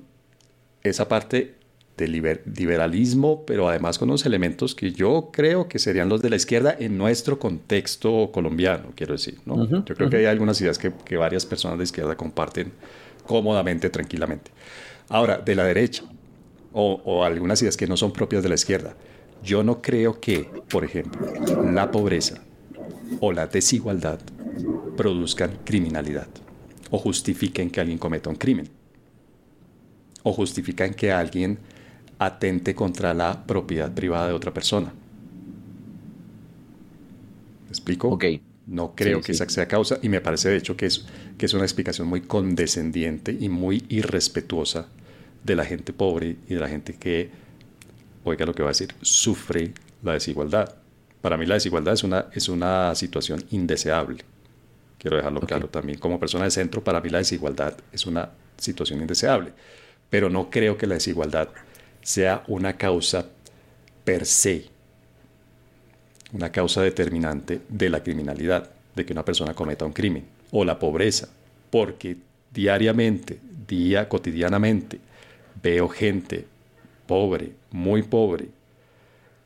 [0.83, 1.55] esa parte
[1.97, 6.37] del liberalismo, pero además con unos elementos que yo creo que serían los de la
[6.37, 9.39] izquierda en nuestro contexto colombiano, quiero decir.
[9.45, 9.67] ¿no?
[9.67, 12.71] yo creo que hay algunas ideas que, varias personas de izquierda comparten
[13.25, 14.51] cómodamente, tranquilamente.
[15.09, 16.03] Ahora, de la derecha,
[16.71, 18.95] o, o algunas ideas que no son propias de la izquierda.
[19.43, 21.27] Yo no creo que, por ejemplo,
[21.71, 22.43] la pobreza
[23.19, 24.19] o la desigualdad
[24.97, 26.27] produzcan criminalidad
[26.91, 28.69] o justifiquen que alguien cometa un crimen
[30.23, 31.59] o justifiquen que alguien
[32.17, 34.91] atente contra la propiedad privada de otra persona.
[37.65, 38.09] ¿Me explico?
[38.09, 38.25] Ok.
[38.67, 41.05] No creo que esa sea causa y me parece de hecho que es,
[41.39, 44.89] que es una explicación muy condescendiente y muy irrespetuosa
[45.43, 47.31] de la gente pobre y de la gente que
[48.23, 50.75] oiga lo que va a decir, sufre la desigualdad.
[51.21, 54.23] Para mí la desigualdad es una, es una situación indeseable.
[54.97, 55.99] Quiero dejarlo claro también.
[55.99, 59.53] Como persona de centro, para mí la desigualdad es una situación indeseable,
[60.09, 61.49] pero no creo que la desigualdad
[62.01, 63.25] sea una causa
[64.03, 64.65] per se,
[66.33, 70.79] una causa determinante de la criminalidad, de que una persona cometa un crimen, o la
[70.79, 71.29] pobreza,
[71.69, 72.17] porque
[72.51, 74.99] diariamente, día cotidianamente,
[75.61, 76.47] veo gente
[77.09, 78.49] pobre, muy pobre,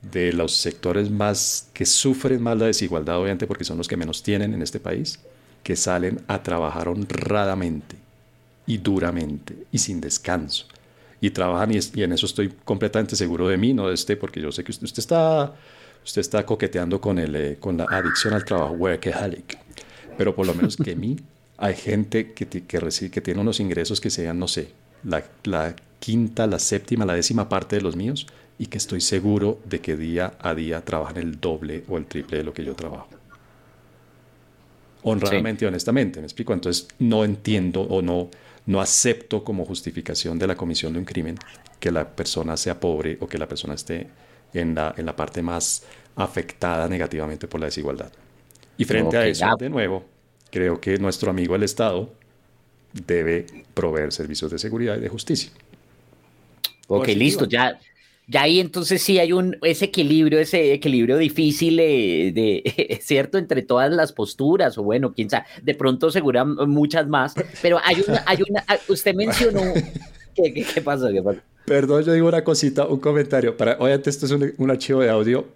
[0.01, 4.21] de los sectores más que sufren más la desigualdad, obviamente porque son los que menos
[4.21, 5.21] tienen en este país,
[5.63, 7.95] que salen a trabajar honradamente
[8.67, 10.65] y duramente y sin descanso.
[11.21, 14.51] Y trabajan y, en eso estoy completamente seguro de mí, no de usted, porque yo
[14.51, 15.55] sé que usted, está,
[16.03, 19.57] usted está coqueteando con, el, eh, con la adicción al trabajo, workaholic.
[20.17, 21.15] Pero por lo menos que mí
[21.57, 24.71] hay gente que, que, recibe, que tiene unos ingresos que sean, no sé,
[25.05, 28.27] la, la quinta, la séptima, la décima parte de los míos
[28.59, 32.39] y que estoy seguro de que día a día trabajan el doble o el triple
[32.39, 33.07] de lo que yo trabajo
[35.03, 36.53] honradamente y honestamente, ¿me explico?
[36.53, 38.29] Entonces no entiendo o no,
[38.65, 41.37] no acepto como justificación de la comisión de un crimen
[41.79, 44.07] que la persona sea pobre o que la persona esté
[44.53, 45.83] en la, en la parte más
[46.15, 48.11] afectada negativamente por la desigualdad.
[48.77, 50.05] Y frente a eso, de nuevo,
[50.49, 52.13] creo que nuestro amigo el Estado
[52.93, 55.51] debe proveer servicios de seguridad y de justicia.
[56.87, 57.79] Ok, listo, ya,
[58.27, 63.61] ya ahí entonces sí hay un ese equilibrio, ese equilibrio difícil eh, de, cierto entre
[63.61, 68.23] todas las posturas o bueno, quién sabe, de pronto segura muchas más, pero hay una,
[68.25, 69.61] hay una, ah, usted mencionó
[70.35, 71.07] ¿qué, qué, pasó?
[71.65, 73.55] Perdón, yo digo una cosita, un comentario.
[73.55, 75.47] Para, obviamente esto es un, archivo de audio,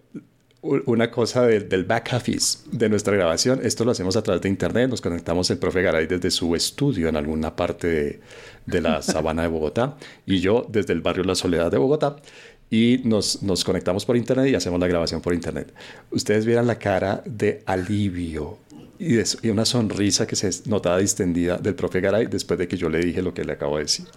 [0.86, 3.60] una cosa del back office de nuestra grabación.
[3.64, 7.08] Esto lo hacemos a través de internet, nos conectamos el profe Garay desde su estudio
[7.08, 8.20] en alguna parte de,
[8.66, 12.18] de la sabana de Bogotá y yo desde el barrio La Soledad de Bogotá
[12.70, 15.74] y nos, nos, conectamos por internet y hacemos la grabación por internet.
[16.12, 18.58] Ustedes vieran la cara de alivio
[19.00, 22.78] y, de, y, una sonrisa que se notaba distendida del profe Garay después de que
[22.78, 24.08] yo le dije lo que le acabo de decir.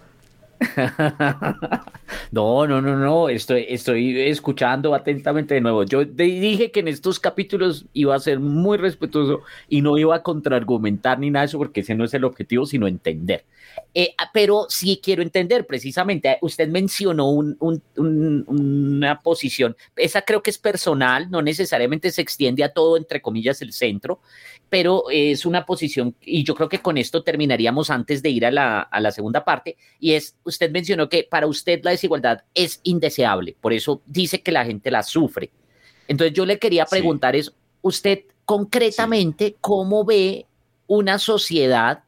[2.32, 5.84] no, no, no, no, estoy, estoy escuchando atentamente de nuevo.
[5.84, 10.22] Yo dije que en estos capítulos iba a ser muy respetuoso y no iba a
[10.22, 13.44] contraargumentar ni nada de eso porque ese no es el objetivo, sino entender.
[13.94, 20.58] Eh, ah, pero sí quiero entender precisamente, usted mencionó una posición, esa creo que es
[20.58, 24.20] personal, no necesariamente se extiende a todo, entre comillas, el centro,
[24.70, 28.50] pero es una posición, y yo creo que con esto terminaríamos antes de ir a
[28.50, 32.80] la, a la segunda parte, y es, usted mencionó que para usted la desigualdad es
[32.85, 35.50] indeseable, por eso dice que la gente la sufre.
[36.09, 37.52] Entonces yo le quería preguntar es,
[37.83, 40.46] usted concretamente, ¿cómo ve
[40.87, 42.04] una sociedad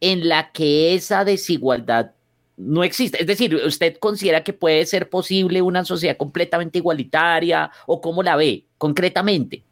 [0.00, 2.12] en la que esa desigualdad
[2.56, 3.20] no existe.
[3.20, 8.36] Es decir, ¿usted considera que puede ser posible una sociedad completamente igualitaria o cómo la
[8.36, 9.62] ve concretamente?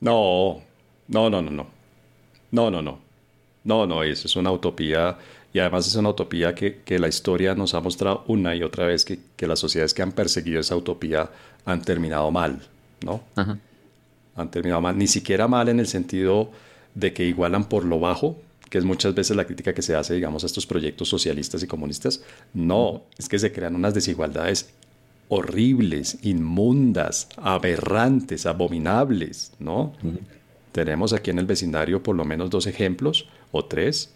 [0.00, 0.62] No,
[1.08, 1.66] no, no, no, no.
[2.50, 2.98] No, no, no.
[3.64, 5.18] No, no, eso es una utopía
[5.52, 9.04] y además es una utopía que, la historia nos ha mostrado una y otra vez
[9.04, 11.30] que, las sociedades que han perseguido esa utopía
[11.64, 12.60] han terminado mal,
[13.04, 13.22] ¿no?
[14.36, 16.50] Han terminado mal, ni siquiera mal en el sentido
[16.94, 18.36] de que igualan por lo bajo,
[18.70, 21.66] que es muchas veces la crítica que se hace, digamos, a estos proyectos socialistas y
[21.66, 22.22] comunistas.
[22.52, 24.70] No, es que se crean unas desigualdades
[25.28, 29.92] horribles, inmundas, aberrantes, abominables, ¿no?
[30.78, 34.14] Tenemos aquí en el vecindario por lo menos dos ejemplos o tres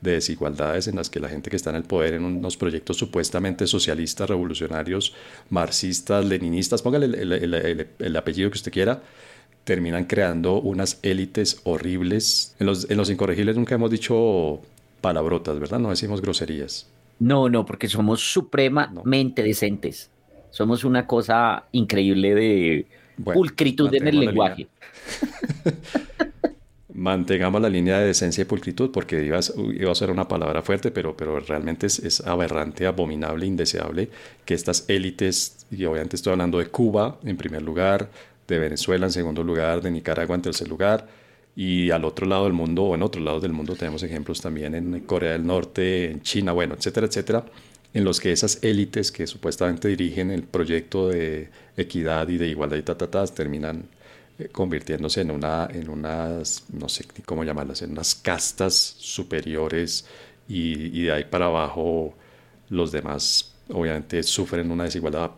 [0.00, 2.96] de desigualdades en las que la gente que está en el poder en unos proyectos
[2.96, 5.14] supuestamente socialistas, revolucionarios,
[5.50, 9.04] marxistas, leninistas, póngale el apellido que usted quiera,
[9.62, 12.56] terminan creando unas élites horribles.
[12.58, 14.62] En los, en los incorregibles nunca hemos dicho
[15.00, 15.78] palabrotas, ¿verdad?
[15.78, 16.88] No decimos groserías.
[17.20, 20.10] No, no, porque somos supremamente decentes.
[20.50, 22.86] Somos una cosa increíble de
[23.24, 24.66] pulcritud en el lenguaje.
[27.00, 31.16] mantengamos la línea de decencia y pulcritud, porque iba a, ser una palabra fuerte, pero,
[31.16, 34.10] pero realmente es, es, aberrante, abominable, indeseable
[34.44, 38.10] que estas élites, y obviamente estoy hablando de Cuba en primer lugar,
[38.46, 41.08] de Venezuela en segundo lugar, de Nicaragua en tercer lugar,
[41.56, 44.74] y al otro lado del mundo o en otros lados del mundo tenemos ejemplos también
[44.74, 47.44] en Corea del Norte, en China, bueno, etcétera, etcétera,
[47.92, 52.76] en los que esas élites que supuestamente dirigen el proyecto de equidad y de igualdad
[52.76, 53.84] y tatatas terminan
[54.38, 60.06] eh, convirtiéndose en, una, en unas, no sé cómo llamarlas, en unas castas superiores
[60.48, 62.14] y, de ahí para abajo
[62.68, 65.30] los demás obviamente sufren una desigualdad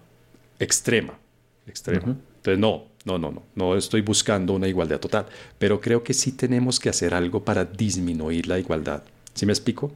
[0.58, 1.18] extrema,
[1.66, 2.16] extrema.
[2.36, 5.26] Entonces no, no, no, no, no estoy buscando una igualdad total,
[5.58, 9.02] pero creo que sí tenemos que hacer algo para disminuir la igualdad.
[9.34, 9.92] ¿Sí me explico?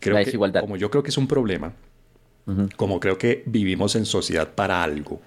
[0.00, 0.60] Creo la desigualdad.
[0.60, 1.72] como yo creo que es un problema,
[2.76, 5.20] como creo que vivimos en sociedad para algo,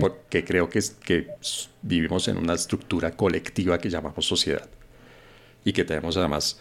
[0.00, 1.28] porque creo que, que
[1.82, 4.68] vivimos en una estructura colectiva que llamamos sociedad.
[5.64, 6.58] y que tenemos además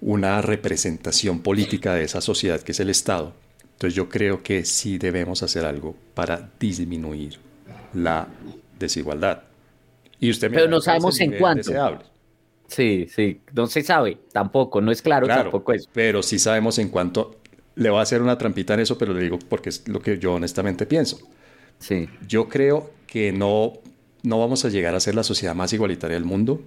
[0.00, 3.34] una representación política de esa sociedad que es el Estado.
[3.74, 7.38] Entonces yo creo que sí debemos hacer algo para disminuir
[7.94, 8.28] la
[8.78, 9.44] desigualdad.
[10.20, 11.72] Y usted Pero no sabemos en cuánto.
[12.68, 15.88] Sí, sí, no se sabe tampoco, no es claro, tampoco es.
[15.92, 17.36] Pero sí sabemos en cuánto.
[17.76, 20.18] Le voy a hacer una trampita en eso, pero le digo porque es lo que
[20.18, 21.18] yo honestamente pienso.
[21.78, 22.08] Sí.
[22.26, 23.74] Yo creo que no,
[24.22, 26.62] no vamos a llegar a ser la sociedad más igualitaria del mundo,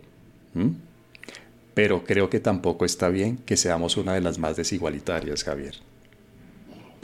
[1.74, 5.76] pero creo que tampoco está bien que seamos una de las más desigualitarias, Javier.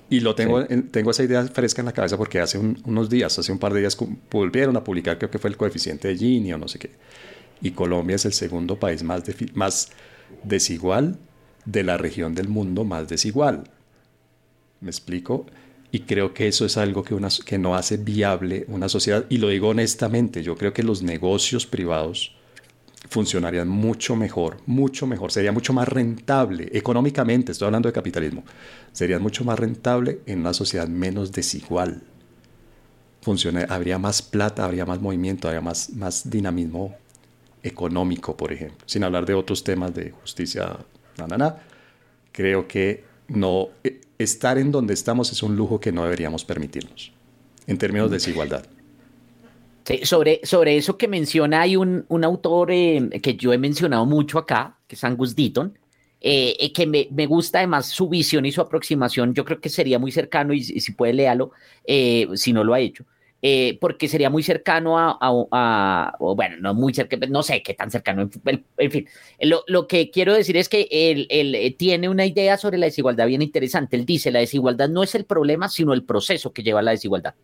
[0.09, 3.51] Y lo tengo, tengo esa idea fresca en la cabeza porque hace unos días, hace
[3.51, 3.97] un par de días,
[4.29, 6.91] volvieron a publicar, creo que fue el coeficiente de Gini o no sé qué.
[7.61, 9.23] Y Colombia es el segundo país más,
[9.55, 9.89] más
[10.43, 11.17] desigual
[11.65, 13.63] de la región del mundo más desigual.
[14.81, 15.45] ¿Me explico?
[15.91, 19.25] Y creo que eso es algo que, una, que no hace viable una sociedad.
[19.29, 22.35] Y lo digo honestamente, yo creo que los negocios privados
[23.09, 28.43] funcionarían mucho mejor, mucho mejor, sería mucho más rentable económicamente, estoy hablando de capitalismo,
[28.91, 32.01] sería mucho más rentable en una sociedad menos desigual.
[33.21, 36.95] Funciona, habría más plata, habría más movimiento, habría más, más dinamismo
[37.63, 40.77] económico, por ejemplo, sin hablar de otros temas de justicia,
[41.17, 41.57] na,
[42.31, 47.11] creo que no e, estar en donde estamos es un lujo que no deberíamos permitirnos
[47.67, 48.65] en términos de desigualdad
[50.03, 54.39] sobre, sobre eso que menciona, hay un, un autor eh, que yo he mencionado mucho
[54.39, 55.77] acá, que es Angus Deaton,
[56.21, 59.35] eh, eh, que me, me, gusta además su visión y su aproximación.
[59.35, 61.51] Yo creo que sería muy cercano, y, si puede léalo,
[61.85, 63.05] si no lo ha hecho,
[63.79, 68.29] porque sería muy cercano a, a, bueno, no muy cercano, no sé qué tan cercano,
[68.77, 69.07] en, fin.
[69.39, 73.27] Lo, lo, que quiero decir es que él, él tiene una idea sobre la desigualdad
[73.27, 73.95] bien interesante.
[73.97, 76.91] Él dice, la desigualdad no es el problema, sino el proceso que lleva a la
[76.91, 77.35] desigualdad.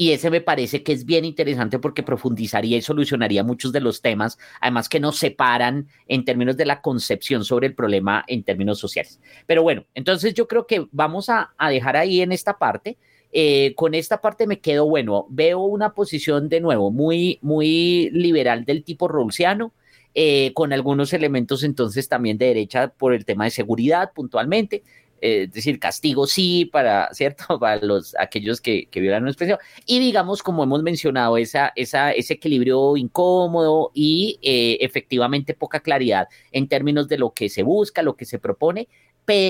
[0.00, 4.00] Y ese me parece que es bien interesante porque profundizaría y solucionaría muchos de los
[4.00, 8.78] temas, además que nos separan en términos de la concepción sobre el problema en términos
[8.78, 9.20] sociales.
[9.46, 12.96] Pero bueno, entonces yo creo que vamos a, dejar ahí en esta parte.
[13.32, 18.64] Eh, con esta parte me quedo, bueno, veo una posición de nuevo muy, muy liberal
[18.64, 19.72] del tipo rawlsiano,
[20.14, 24.82] eh, con algunos elementos entonces también de derecha por el tema de seguridad puntualmente,
[25.20, 27.58] eh, es decir, castigo sí para, ¿cierto?
[27.58, 29.58] Para los, aquellos que, que violan una expresión.
[29.86, 36.28] Y digamos, como hemos mencionado, esa, esa, ese equilibrio incómodo y eh, efectivamente poca claridad
[36.52, 38.88] en términos de lo que se busca, lo que se propone,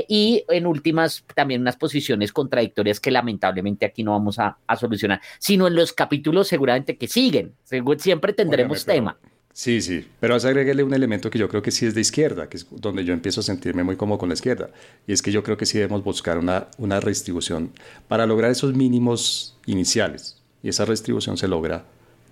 [0.09, 5.21] y en últimas también unas posiciones contradictorias que lamentablemente aquí no vamos a, a solucionar,
[5.39, 7.55] sino en los capítulos seguramente que siguen.
[7.99, 9.17] Siempre tendremos tema.
[9.53, 12.01] Sí, sí, pero vas a agregarle un elemento que yo creo que sí es de
[12.01, 14.71] izquierda, que es donde yo empiezo a sentirme muy cómodo con la izquierda,
[15.07, 17.73] y es que yo creo que sí debemos buscar una, una redistribución
[18.07, 21.85] para lograr esos mínimos iniciales, y esa redistribución se logra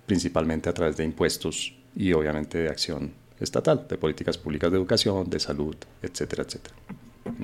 [0.05, 5.29] principalmente a través de impuestos y obviamente de acción estatal, de políticas públicas de educación,
[5.29, 6.75] de salud, etcétera, etcétera.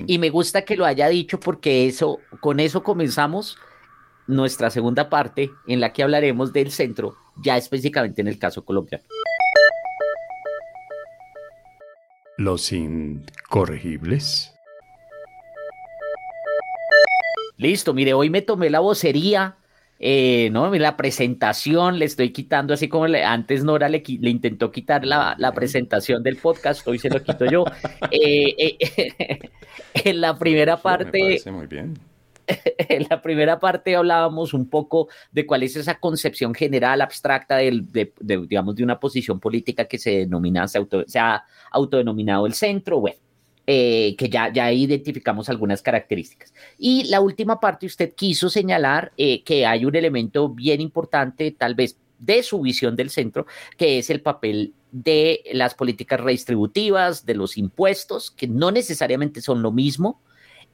[0.06, 3.58] Y me gusta que lo haya dicho porque eso, con eso comenzamos
[4.26, 9.04] nuestra segunda parte en la que hablaremos del centro, ya específicamente en el caso colombiano.
[12.36, 14.52] Los incorregibles.
[17.56, 19.56] Listo, mire, hoy me tomé la vocería,
[19.98, 20.72] eh, ¿no?
[20.74, 26.22] La presentación le estoy quitando, así como antes Nora le, le intentó quitar la, presentación
[26.22, 27.64] del podcast, hoy se lo quito yo.
[28.10, 29.38] Eh, eh,
[29.94, 31.18] en la primera parte.
[31.18, 31.94] Me parece muy bien
[32.88, 38.12] en la primera parte hablábamos un poco de cuál es esa concepción general abstracta de,
[38.20, 40.78] digamos, de una posición política que se denomina, se,
[41.18, 43.18] ha autodenominado el centro, bueno,
[43.66, 46.54] eh, que ya, ya identificamos algunas características.
[46.78, 51.74] Y la última parte usted quiso señalar eh, que hay un elemento bien importante, tal
[51.74, 57.34] vez de su visión del centro, que es el papel de las políticas redistributivas, de
[57.34, 60.20] los impuestos, que no necesariamente son lo mismo,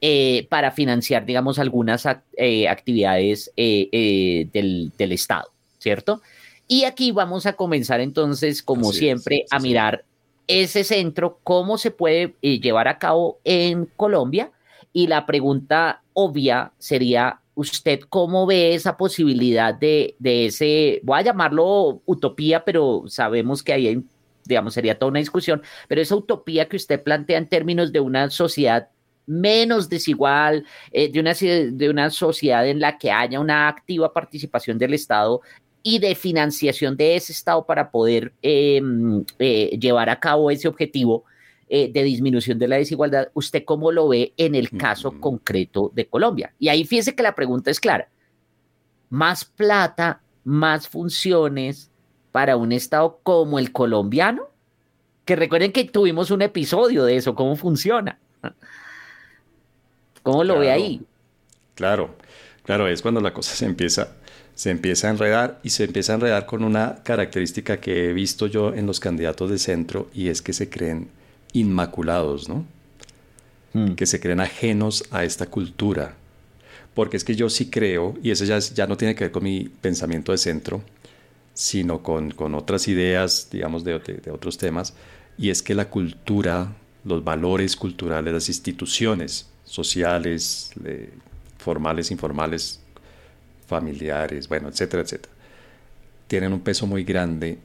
[0.04, 6.22] eh, para financiar, digamos, algunas eh, actividades eh, del, Estado, ¿cierto?
[6.66, 10.04] Y aquí vamos a comenzar entonces, como siempre, a mirar
[10.46, 14.50] ese centro, cómo se puede llevar a cabo en Colombia.
[14.92, 21.22] Y la pregunta obvia sería, ¿usted cómo ve esa posibilidad de, de ese, voy a
[21.22, 24.04] llamarlo utopía, pero sabemos que ahí
[24.44, 28.30] digamos, sería toda una discusión, pero esa utopía que usted plantea en términos de una
[28.30, 28.88] sociedad
[29.26, 34.78] menos desigual, eh, de, una, de una sociedad en la que haya una activa participación
[34.78, 35.40] del Estado
[35.82, 41.24] y de financiación de ese Estado para poder em, eh, llevar a cabo ese objetivo
[41.68, 46.06] eh, de disminución de la desigualdad, ¿usted cómo lo ve en el caso concreto de
[46.06, 46.52] Colombia?
[46.58, 48.08] Y ahí fíjese que la pregunta es clara.
[49.08, 51.90] Más plata, más funciones
[52.30, 54.48] para un Estado como el colombiano
[55.24, 58.18] Que recuerden que tuvimos un episodio de eso, cómo funciona.
[60.22, 61.02] ¿Cómo lo ve ahí?
[61.74, 62.16] Claro,
[62.64, 64.16] claro, es cuando la cosa se empieza,
[64.62, 68.46] se empieza a enredar y se empieza a enredar con una característica que he visto
[68.46, 71.08] yo en los candidatos de centro y es que se creen
[71.52, 72.64] inmaculados, ¿no?
[73.72, 73.94] Hmm.
[73.94, 76.14] Que se creen ajenos a esta cultura.
[76.94, 79.42] Porque es que yo sí creo, y eso ya, ya no tiene que ver con
[79.42, 80.80] mi pensamiento de centro,
[81.54, 84.94] sino con, con otras ideas, digamos, de, de, otros temas,
[85.36, 90.70] y es que la cultura, los valores culturales, las instituciones sociales,
[91.58, 92.81] formales, informales,
[93.72, 95.32] familiares, bueno, etcétera, etcétera,
[96.26, 97.58] tienen un peso muy grande,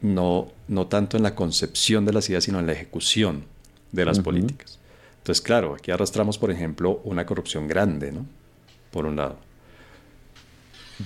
[0.00, 3.44] no, no tanto en la concepción de las ideas, sino en la ejecución
[3.92, 4.80] de las políticas.
[5.18, 8.26] Entonces, claro, aquí arrastramos, por ejemplo, una corrupción grande, ¿no?
[8.90, 9.36] Por un lado.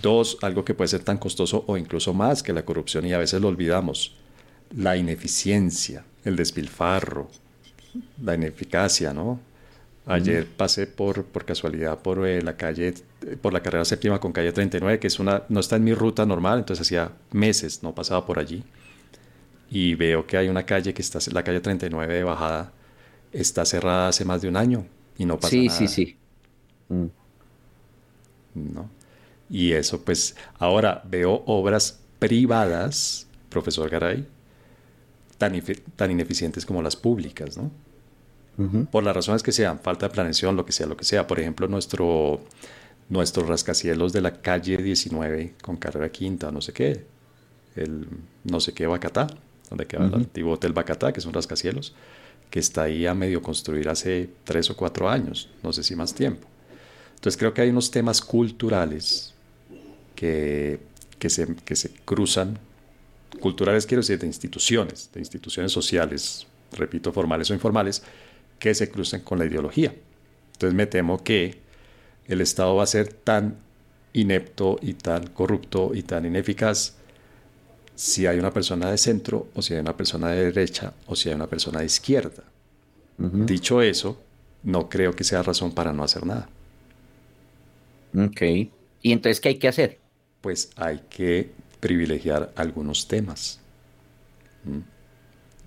[0.03, 3.19] Dos, algo que puede ser tan costoso o incluso más que la corrupción y a
[3.19, 4.17] veces lo olvidamos,
[4.75, 7.29] la ineficiencia, el despilfarro,
[8.23, 9.41] la ineficacia, ¿no?
[10.09, 12.95] Ayer pasé por, por casualidad por eh, la calle,
[13.43, 16.25] por la carrera séptima con calle 39, que es una, no está en mi ruta
[16.25, 18.65] normal, entonces hacía meses no pasaba por allí.
[19.71, 22.73] Y veo que hay una calle que está, la calle 39 de bajada,
[23.33, 24.87] está cerrada hace más de un año
[25.19, 25.69] y no pasa nada.
[25.69, 26.17] Sí, sí, sí.
[26.89, 27.07] Mm.
[28.73, 28.91] ¿No?
[29.51, 34.27] Y eso, pues, ahora veo obras privadas, profesor Garay,
[35.37, 35.53] tan,
[35.97, 37.71] tan ineficientes como las públicas, ¿no?
[38.91, 41.29] Por las razones que sean, falta de planeación, lo que sea, lo que sea.
[41.29, 42.41] Por ejemplo, nuestro,
[43.09, 47.05] nuestros rascacielos de la calle 19 con carrera quinta, no sé qué,
[47.77, 48.09] el
[48.43, 49.29] no sé qué Bacatá,
[49.71, 51.95] donde queda el antiguo Hotel Bacatá, que es un rascacielos,
[52.51, 56.15] que está ahí a medio construir hace tres o cuatro años, no sé si más
[56.15, 56.47] tiempo.
[57.15, 59.35] Entonces creo que hay unos temas culturales
[60.15, 60.81] que,
[61.19, 62.59] que, se, que se cruzan,
[63.41, 68.03] culturales quiero decir, de instituciones, de instituciones sociales, repito, formales o informales,
[68.59, 69.95] que se cruzan con la ideología.
[70.53, 71.59] Entonces me temo que
[72.27, 73.57] el Estado va a ser tan
[74.13, 76.95] inepto y tan corrupto y tan ineficaz
[77.95, 81.29] si hay una persona de centro o si hay una persona de derecha o si
[81.29, 82.45] hay una persona de izquierda.
[83.17, 84.21] Dicho eso,
[84.63, 86.49] no creo que sea razón para no hacer nada.
[88.17, 88.43] Ok.
[89.03, 89.99] ¿Y entonces qué hay que hacer?
[90.41, 91.51] pues hay que
[91.81, 93.61] privilegiar algunos temas,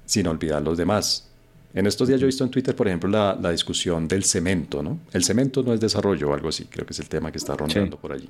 [0.06, 1.30] sin olvidar los demás.
[1.74, 5.00] En estos días yo he visto en Twitter, por ejemplo, la, discusión del cemento, ¿no?
[5.14, 7.56] El cemento no es desarrollo o algo así, creo que es el tema que está
[7.56, 8.30] rondando por allí.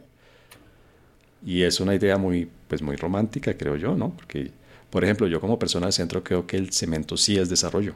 [1.44, 4.12] Y es una idea muy, pues muy romántica, creo yo, ¿no?
[4.12, 4.52] Porque,
[4.92, 7.96] por ejemplo, yo como persona de centro creo que el cemento sí es desarrollo.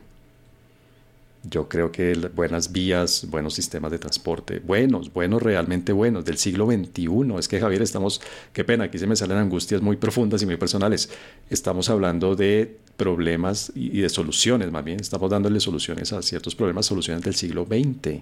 [1.47, 6.65] Yo creo que buenas vías, buenos sistemas de transporte, buenos, buenos, realmente buenos, del siglo
[6.65, 7.07] XXI.
[7.37, 8.19] Es que Javier, estamos,
[8.51, 11.07] qué pena, aquí se me salen angustias muy profundas y muy personales.
[11.51, 16.85] Estamos hablando de problemas y de soluciones, más bien, estamos dándole soluciones a ciertos problemas,
[16.85, 18.21] soluciones del siglo XX.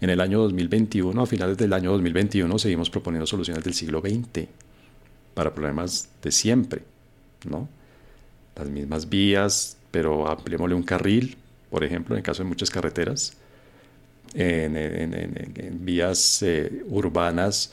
[0.00, 4.46] En el año 2021, a finales del año 2021, seguimos proponiendo soluciones del siglo XX
[5.34, 6.82] para problemas de siempre,
[7.48, 7.68] ¿no?
[8.56, 11.36] Las mismas vías, pero ampliémosle un carril,
[11.70, 13.36] por ejemplo, en el caso de muchas carreteras,
[14.34, 17.72] en, vías eh, urbanas,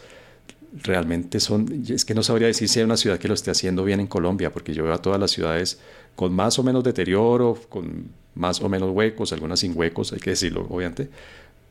[0.81, 3.83] realmente son, es que no sabría decir si hay una ciudad que lo esté haciendo
[3.83, 5.79] bien en Colombia, porque yo veo a todas las ciudades
[6.15, 10.31] con más o menos deterioro, con más o menos huecos, algunas sin huecos, hay que
[10.31, 11.09] decirlo, obviamente,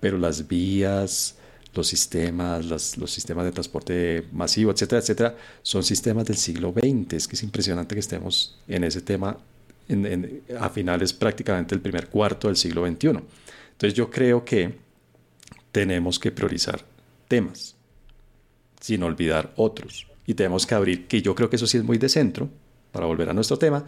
[0.01, 1.37] pero las vías,
[1.75, 7.15] los sistemas, los sistemas de transporte masivo, etcétera, etcétera, son sistemas del siglo XX.
[7.15, 9.39] Es que es impresionante que estemos en ese tema
[10.59, 13.09] a finales prácticamente del primer cuarto del siglo XXI.
[13.09, 14.77] Entonces yo creo que
[15.73, 16.85] tenemos que priorizar
[17.27, 17.75] temas
[18.83, 20.07] sin olvidar otros.
[20.27, 22.51] Y tenemos que abrir, que yo creo que eso sí es muy de centro,
[22.91, 23.87] para volver a nuestro tema,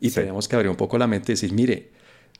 [0.00, 1.90] y tenemos que abrir un poco la mente y decir, mire,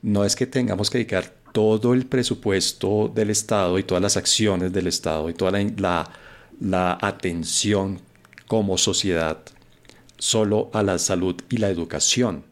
[0.03, 4.73] no es que tengamos que dedicar todo el presupuesto del Estado y todas las acciones
[4.73, 6.11] del Estado y toda la,
[6.61, 8.01] la atención
[8.47, 9.39] como sociedad
[10.19, 12.45] solo a la salud y la educación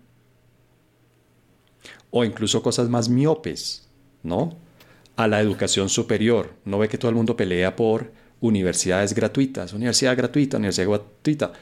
[2.12, 3.88] o incluso cosas más miopes,
[4.22, 4.57] ¿no?
[5.16, 6.53] A la educación superior.
[6.64, 8.12] No ve que todo el mundo pelea por
[8.43, 11.53] universidades gratuitas, universidad gratuita, universidad gratuita.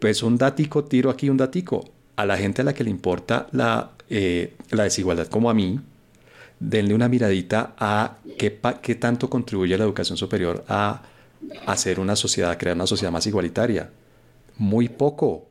[0.00, 1.84] Pues un datico, tiro aquí un datico.
[2.16, 5.78] A la gente a la que le importa la, eh, la desigualdad como a mí,
[6.58, 11.02] denle una miradita a qué, qué tanto contribuye la educación superior a
[11.66, 13.90] hacer una sociedad, a crear una sociedad más igualitaria.
[14.56, 15.48] Muy poco.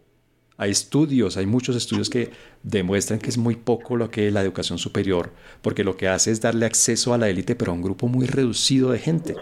[0.57, 4.41] Hay estudios, hay muchos estudios que demuestran que es muy poco lo que es la
[4.41, 7.81] educación superior, porque lo que hace es darle acceso a la élite, pero a un
[7.81, 9.35] grupo muy reducido de gente.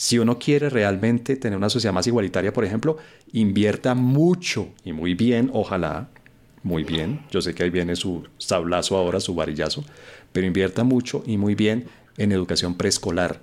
[0.00, 2.96] Si uno quiere realmente tener una sociedad más igualitaria, por ejemplo,
[3.34, 6.08] invierta mucho y muy bien, ojalá,
[6.62, 7.20] muy bien.
[7.30, 9.84] Yo sé que ahí viene su sablazo ahora, su varillazo,
[10.32, 11.84] pero invierta mucho y muy bien
[12.16, 13.40] en educación preescolar.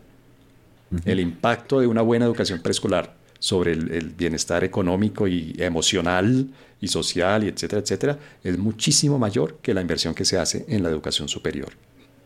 [1.06, 6.48] El impacto de una buena educación preescolar sobre el, bienestar económico y emocional
[6.82, 10.82] y social y etcétera, etcétera, es muchísimo mayor que la inversión que se hace en
[10.82, 11.70] la educación superior,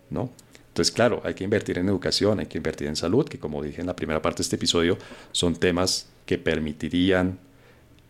[0.10, 0.30] ¿no?
[0.72, 3.82] Entonces, claro, hay que invertir en educación, hay que invertir en salud, que como dije
[3.82, 4.98] en la primera parte de este episodio,
[5.34, 7.40] son temas que permitirían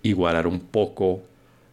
[0.04, 1.24] igualar un poco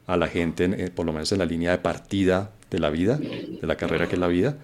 [0.07, 3.19] a la gente, eh, por lo menos en la línea de partida de la vida,
[3.19, 4.57] de la carrera que es la vida,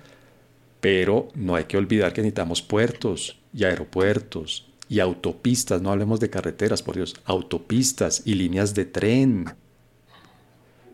[0.81, 6.31] pero no hay que olvidar que necesitamos puertos y aeropuertos y autopistas, no hablemos de
[6.31, 9.45] carreteras, por Dios, autopistas y líneas de tren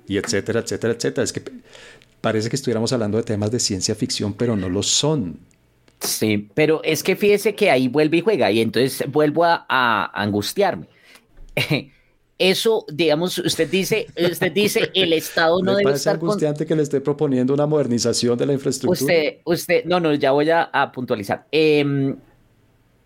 [0.08, 1.22] y etcétera, etcétera, etcétera.
[1.22, 1.42] Es que
[2.20, 5.38] parece que estuviéramos hablando de temas de ciencia ficción, pero no lo son.
[6.00, 10.22] Sí, pero es que fíjese que ahí vuelve y juega y entonces vuelvo a, a
[10.22, 10.86] angustiarme.
[12.38, 16.14] eso, digamos, usted dice, usted dice, el Estado no debe estar...
[16.14, 19.12] angustiante que le esté proponiendo una modernización de la infraestructura.
[19.14, 21.46] Usted, usted, no, no, ya voy a, puntualizar.
[21.52, 22.16] Em,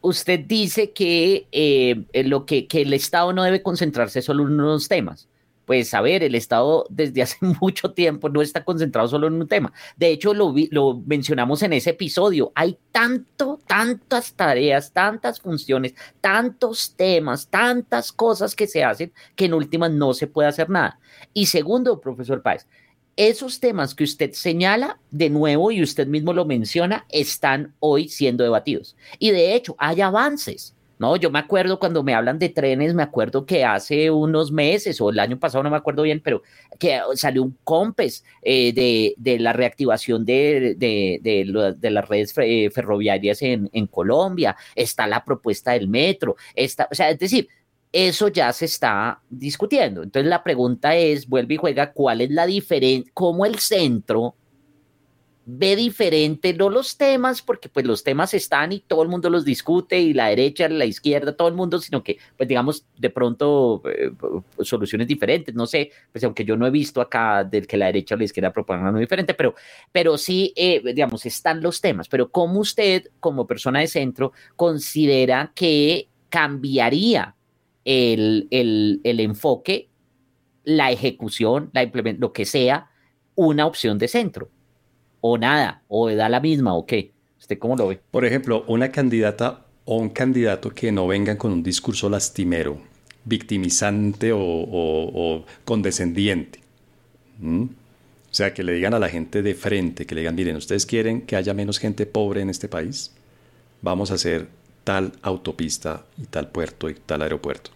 [0.02, 4.86] usted dice que, eh, lo que, que, el Estado no debe concentrarse solo en unos
[4.86, 5.26] temas
[5.64, 9.48] pues a ver, el Estado desde hace mucho tiempo no está concentrado solo en un
[9.48, 9.72] tema.
[9.96, 12.52] De hecho, lo, lo mencionamos en ese episodio.
[12.54, 19.54] Hay tanto, tantas tareas, tantas funciones, tantos temas, tantas cosas que se hacen que en
[19.54, 20.98] últimas no se puede hacer nada.
[21.32, 22.66] Y segundo, profesor Páez,
[23.16, 28.42] esos temas que usted señala, de nuevo, y usted mismo lo menciona, están hoy siendo
[28.42, 28.96] debatidos.
[29.18, 30.74] Y de hecho, hay avances.
[31.04, 34.98] No, yo me acuerdo cuando me hablan de trenes, me acuerdo que hace unos meses
[35.02, 36.42] o el año pasado, no me acuerdo bien, pero
[36.78, 40.74] que salió un COMPES eh, de, la reactivación de,
[41.82, 47.18] las redes eh, ferroviarias en, Colombia, está la propuesta del metro, está, o sea, es
[47.18, 47.48] decir,
[47.92, 50.02] eso ya se está discutiendo.
[50.04, 53.12] Entonces la pregunta es, vuelve y juega, ¿cuál es la diferencia?
[53.12, 54.36] ¿Cómo el centro
[55.46, 59.44] ve diferente, no los temas, porque pues los temas están y todo el mundo los
[59.44, 63.82] discute y la derecha, la izquierda, todo el mundo, sino que pues digamos de pronto
[63.86, 64.10] eh,
[64.60, 68.14] soluciones diferentes, no sé, pues aunque yo no he visto acá del que la derecha
[68.14, 69.54] o la izquierda propongan algo diferente, pero,
[69.92, 75.52] pero sí, eh, digamos, están los temas, pero ¿cómo usted como persona de centro considera
[75.54, 77.36] que cambiaría
[77.84, 79.90] el, el, el enfoque,
[80.64, 81.84] la ejecución, la
[82.18, 82.90] lo que sea,
[83.34, 84.50] una opción de centro?
[85.26, 87.12] O nada, o da la misma, o qué?
[87.40, 87.98] ¿Usted cómo lo ve?
[88.10, 92.76] Por ejemplo, una candidata o un candidato que no vengan con un discurso lastimero,
[93.24, 96.60] victimizante o, condescendiente.
[97.42, 97.68] O
[98.32, 101.22] sea, que le digan a la gente de frente, que le digan, miren, ustedes quieren
[101.22, 103.10] que haya menos gente pobre en este país,
[103.80, 104.48] vamos a hacer
[104.84, 107.70] tal autopista y tal puerto y tal aeropuerto.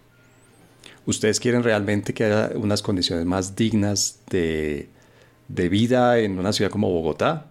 [1.07, 4.87] Ustedes quieren realmente que haya unas condiciones más dignas de,
[5.49, 7.47] de vida en una ciudad como Bogotá,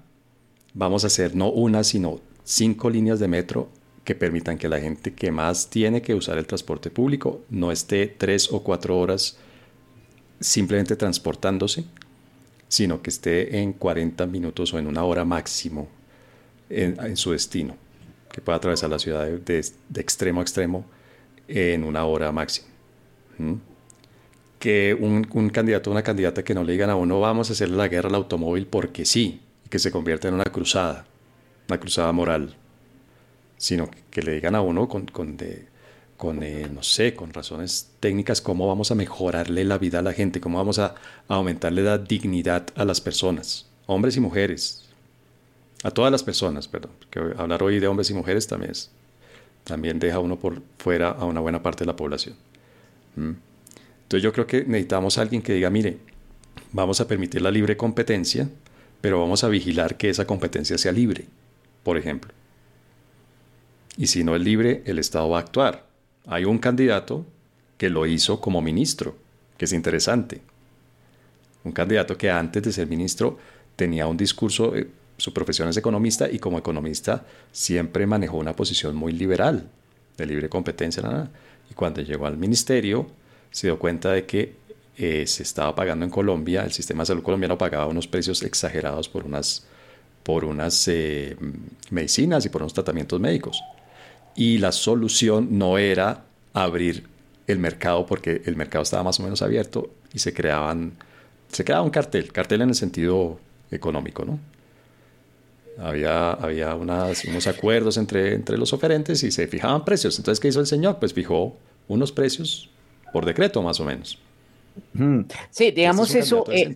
[0.72, 3.68] vamos a hacer no una, sino cinco líneas de metro
[4.04, 8.06] que permitan que la gente que más tiene que usar el transporte público no esté
[8.06, 9.36] tres o cuatro horas
[10.40, 11.84] simplemente transportándose,
[12.68, 15.88] sino que esté en 40 minutos o en una hora máximo
[16.70, 17.76] en, su destino,
[18.30, 19.64] que pueda atravesar la ciudad de,
[19.96, 20.86] extremo a extremo
[21.48, 22.68] en una hora máxima.
[23.38, 23.54] ¿Mm?
[24.58, 27.70] Que un, candidato o una candidata que no le digan a uno vamos a hacer
[27.70, 29.40] la guerra al automóvil porque sí,
[29.70, 31.06] que se convierta en una cruzada,
[31.68, 32.54] una cruzada moral,
[33.56, 35.36] sino que, le digan a uno con, con,
[36.16, 40.12] con eh, no sé, con razones técnicas cómo vamos a mejorarle la vida a la
[40.12, 40.94] gente, cómo vamos a,
[41.28, 44.88] aumentarle la dignidad a las personas, hombres y mujeres,
[45.84, 48.72] a todas las personas, perdón, porque hablar hoy de hombres y mujeres también
[49.68, 52.34] también deja uno por fuera a una buena parte de la población.
[53.14, 53.32] ¿Mm?
[54.08, 55.98] Entonces yo creo que necesitamos a alguien que diga, mire,
[56.72, 58.48] vamos a permitir la libre competencia,
[59.02, 61.26] pero vamos a vigilar que esa competencia sea libre,
[61.82, 62.32] por ejemplo.
[63.98, 65.84] Y si no es libre, el Estado va a actuar.
[66.26, 67.26] Hay un candidato
[67.76, 69.14] que lo hizo como ministro,
[69.58, 70.40] que es interesante.
[71.64, 73.36] Un candidato que antes de ser ministro
[73.76, 74.88] tenía un discurso, eh,
[75.18, 79.68] su profesión es economista y como economista siempre manejó una posición muy liberal,
[80.16, 81.28] de libre competencia.
[81.70, 83.06] Y cuando llegó al ministerio,
[83.50, 84.56] se dio cuenta de que
[84.96, 89.08] eh, se estaba pagando en Colombia, el sistema de salud colombiano pagaba unos precios exagerados
[89.08, 89.66] por unas,
[90.22, 91.36] por unas eh,
[91.90, 93.62] medicinas y por unos tratamientos médicos.
[94.34, 97.04] Y la solución no era abrir
[97.46, 100.94] el mercado porque el mercado estaba más o menos abierto y se creaban
[101.50, 103.38] se creaba un cartel, cartel en el sentido
[103.70, 104.38] económico, ¿no?
[105.78, 110.18] Había, había unos acuerdos entre, entre los oferentes y se fijaban precios.
[110.18, 110.98] Entonces, ¿qué hizo el señor?
[110.98, 112.68] Pues fijó unos precios
[113.12, 114.18] por decreto más o menos.
[115.50, 116.44] Sí, digamos este eso.
[116.50, 116.74] Eh,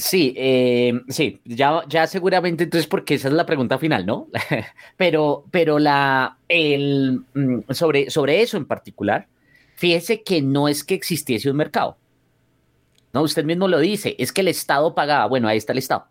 [0.00, 4.28] Sí, eh, sí, ya, ya seguramente entonces porque esa es la pregunta final, ¿no?
[4.96, 9.26] pero, pero la, el, mm, sobre, sobre eso en particular,
[9.74, 11.98] fíjese que no es que existiese un mercado.
[13.12, 16.06] No, usted mismo lo dice, es que el Estado pagaba, bueno, ahí está el Estado.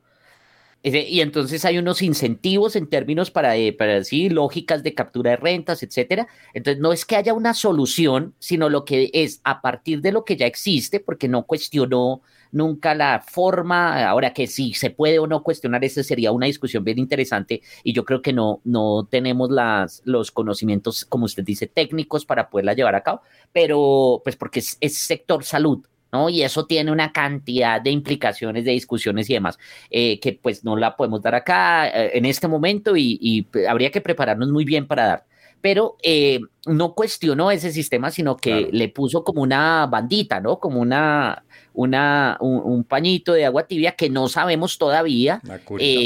[0.81, 5.37] Y entonces hay unos incentivos en términos para, eh, para decir lógicas de captura de
[5.37, 6.29] rentas, etcétera.
[6.53, 10.23] Entonces no es que haya una solución, sino lo que es a partir de lo
[10.23, 12.21] que ya existe, porque no cuestionó
[12.53, 14.07] nunca la forma.
[14.07, 17.61] Ahora que si se puede o no cuestionar, esa sería una discusión bien interesante.
[17.83, 22.49] Y yo creo que no, no tenemos las, los conocimientos, como usted dice, técnicos para
[22.49, 23.21] poderla llevar a cabo,
[23.51, 25.85] pero pues porque es sector salud.
[26.11, 26.29] ¿No?
[26.29, 29.57] Y eso tiene una cantidad de implicaciones, de discusiones y demás,
[29.89, 34.01] eh, que pues no la podemos dar acá eh, en este momento y, habría que
[34.01, 35.25] prepararnos muy bien para dar.
[35.61, 40.57] Pero eh, no cuestionó ese sistema, sino que le puso como una bandita, ¿no?
[40.57, 41.43] Como una,
[41.73, 45.41] una, un, pañito de agua tibia que no sabemos todavía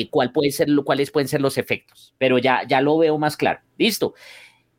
[0.10, 3.60] cuál puede ser, cuáles pueden ser los efectos, pero ya, ya lo veo más claro.
[3.78, 4.16] Listo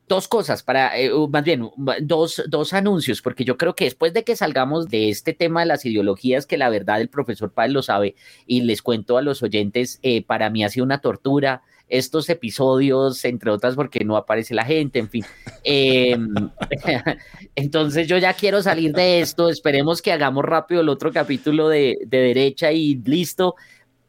[0.09, 1.70] dos cosas para, eh, más bien,
[2.02, 5.66] dos, dos anuncios, porque yo creo que después de que salgamos de este tema de
[5.66, 8.14] las ideologías, que la verdad el profesor Páez lo sabe,
[8.46, 13.24] y les cuento a los oyentes, eh, para mí ha sido una tortura estos episodios,
[13.24, 15.24] entre otras porque no aparece la gente, en fin.
[15.62, 16.34] Em,
[17.55, 21.98] entonces yo ya quiero salir de esto, esperemos que hagamos rápido el otro capítulo de,
[22.07, 23.55] de derecha y listo.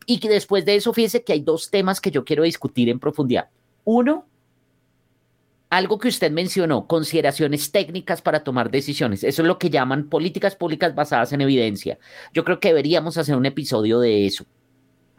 [0.08, 3.00] Y que después de eso, fíjese que hay dos temas que yo quiero discutir en
[3.00, 3.50] profundidad.
[3.84, 4.26] Uno,
[5.70, 9.24] algo que usted mencionó, consideraciones técnicas para tomar decisiones.
[9.24, 11.98] Eso es lo que llaman políticas públicas basadas en evidencia.
[12.34, 14.46] Yo creo que deberíamos hacer un episodio de eso,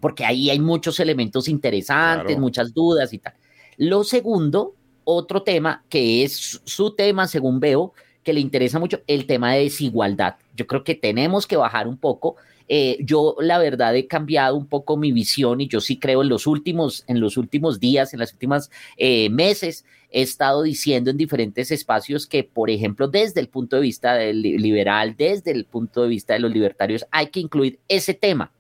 [0.01, 3.35] porque ahí hay muchos elementos interesantes, muchas dudas y tal.
[3.77, 4.75] Lo segundo,
[5.05, 7.93] otro tema que es su tema, según veo,
[8.23, 10.37] que le interesa mucho, el tema de desigualdad.
[10.55, 12.37] Yo creo que tenemos que bajar un poco.
[12.69, 16.29] Eh, yo la verdad he cambiado un poco mi visión y yo sí creo en
[16.29, 21.17] los últimos, en los últimos días, en las últimas eh, meses, he estado diciendo en
[21.17, 26.03] diferentes espacios que, por ejemplo, desde el punto de vista del liberal, desde el punto
[26.03, 28.53] de vista de los libertarios, hay que incluir ese tema,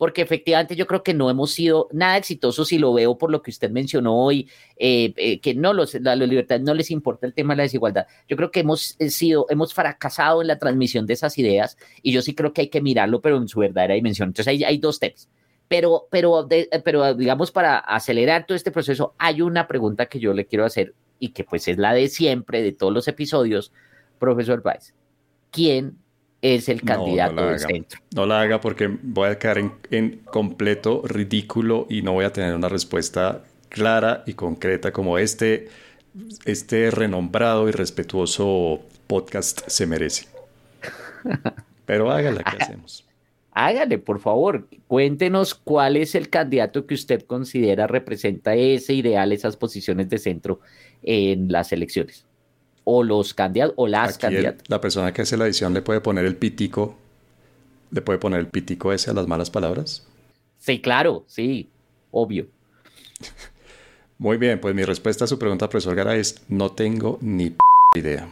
[0.00, 3.42] porque efectivamente yo creo que no hemos sido nada exitosos si lo veo por lo
[3.42, 4.48] que usted mencionó hoy,
[4.78, 7.62] eh, eh, que no los, a los libertarios no les importa el tema de la
[7.64, 8.06] desigualdad.
[8.26, 12.12] Yo creo que hemos eh, sido, hemos fracasado en la transmisión de esas ideas y
[12.12, 14.30] yo sí creo que hay que mirarlo, pero en su verdadera dimensión.
[14.30, 15.28] Entonces hay, hay dos temas.
[15.68, 16.48] Pero, pero,
[16.82, 20.94] pero digamos, para acelerar todo este proceso, hay una pregunta que yo le quiero hacer
[21.18, 23.70] y que pues es la de siempre, de todos los episodios,
[24.18, 24.94] profesor Weiss.
[25.50, 25.98] ¿Quién
[26.42, 28.00] es el candidato no, del centro?
[28.14, 32.32] No la haga porque voy a quedar en, en, completo ridículo y no voy a
[32.32, 35.68] tener una respuesta clara y concreta como este,
[36.44, 40.26] este renombrado y respetuoso podcast se merece.
[41.86, 43.04] Pero hágala, ¿qué hacemos?
[43.52, 49.56] hágale, por favor, cuéntenos cuál es el candidato que usted considera representa ese ideal, esas
[49.56, 50.60] posiciones de centro
[51.02, 52.24] en las elecciones.
[52.84, 54.68] O los candidatos, o las candidatas.
[54.68, 56.96] la persona que hace la edición le puede poner el pitico,
[57.90, 60.06] le puede poner el pitico ese a las malas palabras.
[60.58, 61.68] Sí, claro, sí,
[62.10, 62.46] obvio.
[64.18, 67.56] Muy bien, pues mi respuesta a su pregunta, profesor Gara, es no tengo ni
[67.96, 68.28] idea.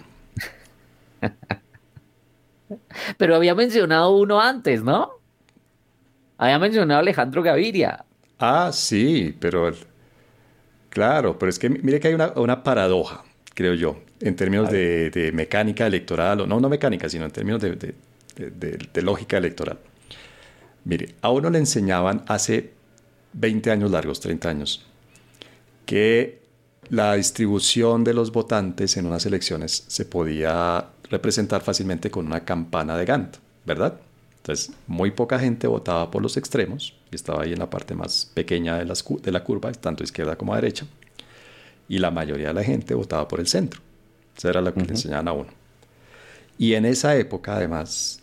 [3.16, 5.10] Pero había mencionado uno antes, ¿no?
[6.36, 8.04] Había mencionado a Alejandro Gaviria.
[8.38, 9.72] Ah, sí, pero
[10.90, 13.24] claro, pero es que mire que hay una, paradoja,
[13.54, 17.94] creo yo, en términos de, mecánica electoral, o no, no mecánica, sino en términos de,
[18.36, 19.78] de, lógica electoral.
[20.84, 22.72] Mire, a uno le enseñaban hace
[23.34, 24.86] 20 años largos, 30 años,
[25.86, 26.40] que
[26.90, 32.96] la distribución de los votantes en unas elecciones se podía representar fácilmente con una campana
[32.96, 34.00] de Gantt, ¿verdad?
[34.38, 38.30] Entonces, muy poca gente votaba por los extremos, y estaba ahí en la parte más
[38.32, 38.84] pequeña de,
[39.22, 40.86] de la curva, tanto izquierda como derecha,
[41.88, 43.80] y la mayoría de la gente votaba por el centro.
[44.38, 45.50] Esa era lo que le enseñaban a uno.
[46.58, 48.22] Y en esa época, además,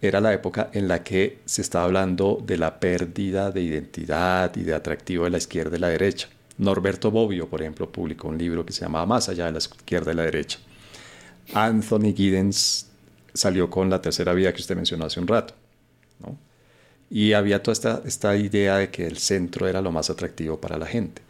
[0.00, 4.62] era la época en la que se estaba hablando de la pérdida de identidad y
[4.62, 6.28] de atractivo de la izquierda y la derecha.
[6.58, 10.12] Norberto Bobbio, por ejemplo, publicó un libro que se llamaba Más allá de la izquierda
[10.12, 10.58] y la derecha.
[11.54, 12.90] Anthony Giddens
[13.32, 15.54] salió con la tercera vía que usted mencionó hace un rato.
[17.10, 20.76] Y había toda esta, esta idea de que el centro era lo más atractivo para
[20.76, 21.22] la gente.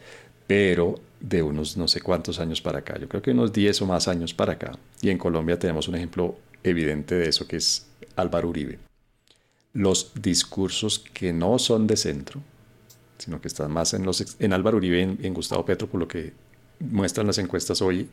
[0.49, 3.87] Pero de unos no sé cuántos años para acá, yo creo que unos 10 o
[3.87, 4.79] más años para acá.
[5.01, 8.79] Y en Colombia tenemos un ejemplo evidente de eso, que es Álvaro Uribe.
[9.73, 12.41] Los discursos que no son de centro,
[13.19, 16.09] sino que están más en, los, en Álvaro Uribe y en Gustavo Petro, por lo
[16.09, 16.33] que
[16.81, 18.09] muestran las encuestas hoy,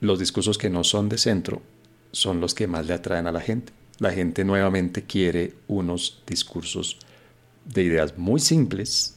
[0.00, 1.60] los discursos que no son de centro
[2.12, 3.72] son los que más le atraen a la gente.
[3.98, 6.98] la gente nuevamente quiere unos discursos
[7.64, 9.16] de ideas muy simples,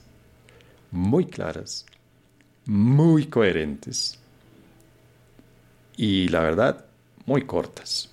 [0.90, 1.86] muy claras,
[2.66, 4.20] muy coherentes
[5.98, 6.86] y la verdad,
[7.26, 8.10] muy cortas.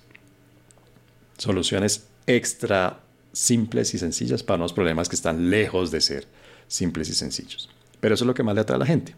[1.37, 2.99] Soluciones extra
[3.31, 6.27] simples y sencillas para unos problemas que están lejos de ser
[6.67, 7.69] simples y sencillos.
[7.99, 9.15] Pero eso es lo que más le atrae a la gente.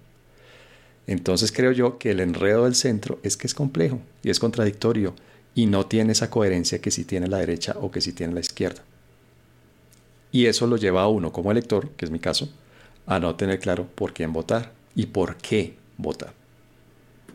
[1.07, 5.15] Entonces creo yo que el enredo del centro es que es complejo y es contradictorio
[5.55, 8.39] y no tiene esa coherencia que sí tiene la derecha o que sí tiene la
[8.39, 8.83] izquierda.
[10.31, 12.49] Y eso lo lleva a uno como elector, que es mi caso,
[13.05, 16.33] a no tener claro por quién votar y por qué votar.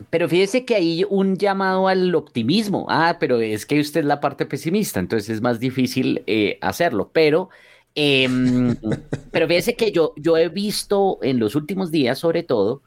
[0.09, 2.85] Pero fíjese que hay un llamado al optimismo.
[2.89, 7.09] Ah, pero es que usted es la parte pesimista, entonces es más difícil eh, hacerlo.
[7.13, 7.49] Pero,
[7.95, 8.75] em,
[9.31, 12.83] pero fíjese que yo, yo he visto en los últimos días, sobre todo,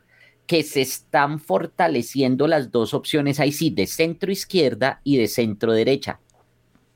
[0.47, 5.73] que se están fortaleciendo las dos opciones ahí sí, de centro izquierda y de centro
[5.73, 6.21] derecha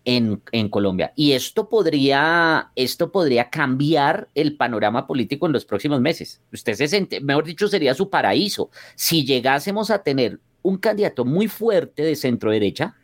[0.05, 1.13] en, Colombia.
[1.17, 6.43] Y esto podría, esto podría cambiar el panorama político en los próximos meses.
[6.53, 8.71] Usted se siente, mejor dicho, sería su paraíso.
[8.95, 12.97] Si llegásemos a tener un candidato muy fuerte de centro derecha,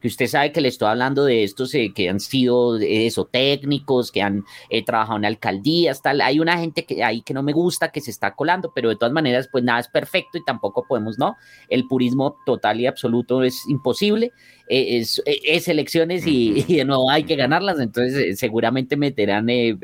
[0.00, 4.10] que usted sabe que le estoy hablando de estos eh, que han sido eso, técnicos,
[4.10, 6.20] que han eh, trabajado en alcaldías, tal.
[6.22, 8.96] Hay una gente que ahí que no me gusta, que se está colando, pero de
[8.96, 11.36] todas maneras, pues nada es perfecto y tampoco podemos, ¿no?
[11.68, 14.32] El purismo total y absoluto es imposible.
[14.72, 19.76] Eh, es, es, elecciones y, de nuevo hay que ganarlas, entonces seguramente meterán de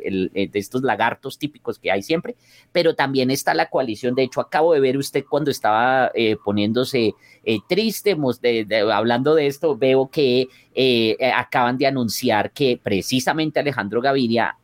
[0.55, 2.37] estos lagartos típicos que hay siempre,
[2.70, 4.14] pero también está la coalición.
[4.14, 6.12] De hecho, acabo de ver usted cuando estaba
[6.45, 7.14] poniéndose
[7.68, 8.16] triste,
[8.93, 14.59] hablando de esto, veo que eh, eh, acaban de anunciar que precisamente Alejandro Gaviria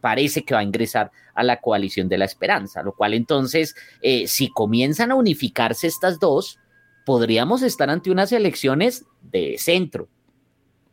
[0.00, 4.26] parece que va a ingresar a la coalición de la esperanza, lo cual entonces, eh,
[4.26, 6.58] si comienzan a unificarse estas dos,
[7.04, 10.08] podríamos estar ante unas elecciones de centro.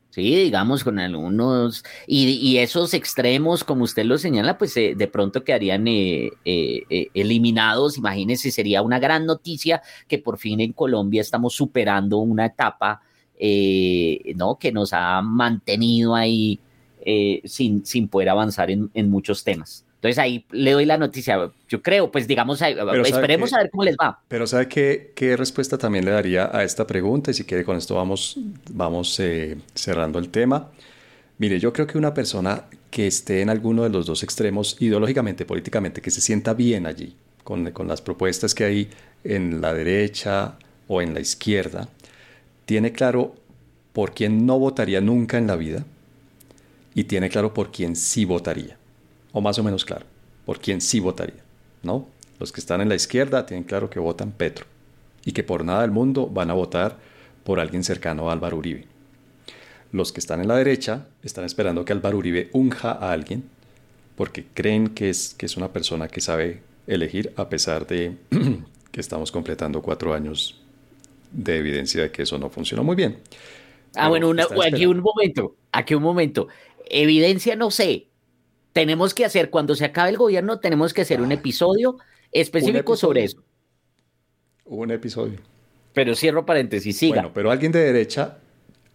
[0.09, 5.85] Sí, digamos, con algunos, y, esos extremos, como usted lo señala, pues de pronto quedarían
[6.43, 7.99] eliminados.
[7.99, 13.01] Imagínense, sería una gran noticia que por fin en Colombia estamos superando una etapa
[13.39, 14.57] eh, ¿no?
[14.57, 16.59] que nos ha mantenido ahí
[17.01, 19.85] eh, sin, sin poder avanzar en, muchos temas.
[19.97, 21.51] Entonces ahí le doy la noticia.
[21.67, 24.19] Yo creo, pues digamos, esperemos a ver cómo les va.
[24.27, 27.31] Pero ¿sabe qué, qué, respuesta también le daría a esta pregunta?
[27.31, 28.37] Y si quiere, con esto vamos,
[28.69, 30.69] vamos eh, cerrando el tema.
[31.39, 35.45] Mire, yo creo que una persona que esté en alguno de los dos extremos, ideológicamente,
[35.45, 38.89] políticamente, que se sienta bien allí, con, con las propuestas que hay
[39.23, 41.89] en la derecha o en la izquierda,
[42.65, 43.35] tiene claro
[43.93, 45.83] por quién no votaría nunca en la vida
[46.93, 48.77] y tiene claro por quién sí votaría.
[49.37, 50.07] O más o menos claro,
[50.47, 51.43] por quién sí votaría.
[51.83, 52.07] ¿no?
[52.39, 54.65] Los que están en la izquierda tienen claro que votan Petro
[55.23, 56.97] y que por nada del mundo van a votar
[57.43, 58.85] por alguien cercano a Álvaro Uribe.
[59.91, 63.43] Los que están en la derecha están esperando que Álvaro Uribe unja a alguien
[64.15, 68.17] porque creen que es, que es una persona que sabe elegir a pesar de
[68.91, 70.59] que estamos completando cuatro años
[71.31, 73.19] de evidencia de que eso no funcionó muy bien.
[73.95, 74.33] Ah, bueno,
[74.65, 76.47] aquí un momento, aquí un momento.
[76.89, 78.06] Evidencia no sé.
[78.77, 81.35] Tenemos que hacer, cuando se acabe el gobierno, tenemos que hacer un ah.
[81.35, 81.97] episodio
[82.31, 83.43] específico sobre eso.
[84.65, 85.39] Un episodio.
[85.93, 87.15] Pero cierro paréntesis, siga.
[87.15, 88.37] Bueno, pero alguien de derecha,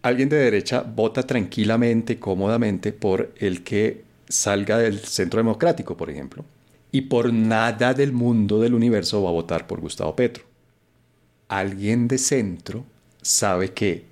[0.01, 6.45] alguien de derecha vota tranquilamente, cómodamente por el que salga del centro democrático, por ejemplo.
[6.91, 10.45] Y por nada del mundo del universo va a votar por Gustavo Petro
[11.59, 12.83] alguien de centro
[13.21, 14.05] sabe que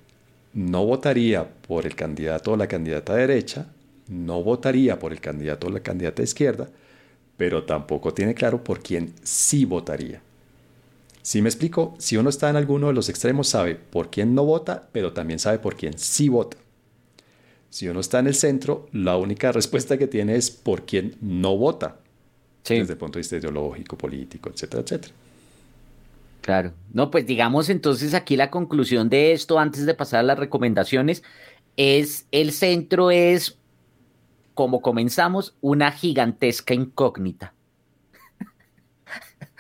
[0.54, 3.68] no votaría por el candidato o la candidata derecha,
[4.12, 6.70] no votaría por el candidato o la candidata izquierda,
[7.38, 10.22] pero tampoco tiene claro por quién sí votaría.
[11.22, 14.44] Si me explico, si uno está en alguno de los extremos sabe por quién no
[14.44, 16.58] vota, pero también sabe por quién sí vota.
[17.70, 21.56] Si uno está en el centro, la única respuesta que tiene es por quién no
[21.56, 21.98] vota,
[22.68, 25.14] desde el punto de vista ideológico, político, etcétera, etcétera.
[26.42, 26.74] Claro.
[26.92, 31.24] No, pues digamos entonces aquí la conclusión de esto, antes de pasar a las recomendaciones,
[31.78, 33.58] es el centro es,
[34.54, 37.54] como comenzamos, una gigantesca incógnita.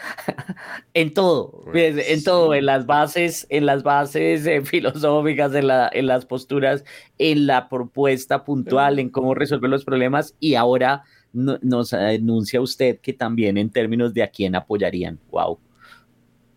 [0.94, 6.08] en todo, en todo, en las bases, en las bases eh, filosóficas, en, la, en
[6.08, 6.84] las posturas,
[7.18, 13.14] en la propuesta puntual, en cómo resolver los problemas y ahora nos anuncia usted que
[13.14, 15.18] también en términos de a quién apoyarían.
[15.32, 15.60] Wow.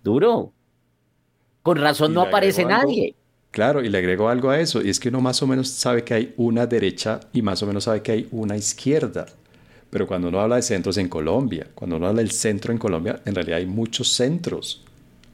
[0.02, 0.52] Duro.
[1.62, 3.14] Con razón no aparece nadie.
[3.54, 6.02] Claro, y le agrego algo a eso, y es que uno más o menos sabe
[6.02, 9.26] que hay una derecha y más o menos sabe que hay una izquierda.
[9.90, 13.20] Pero cuando uno habla de centros en Colombia, cuando uno habla del centro en Colombia,
[13.24, 14.82] en realidad hay muchos centros.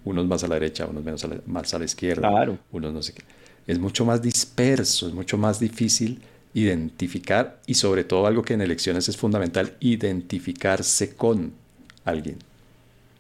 [0.05, 2.59] Unos más a la derecha, unos menos a la, más a la izquierda, claro.
[2.73, 3.23] unos no sé qué.
[3.67, 6.21] es mucho más disperso, es mucho más difícil
[6.53, 11.55] identificar y sobre todo algo que en elecciones es fundamental, identificarse con
[12.05, 12.37] alguien.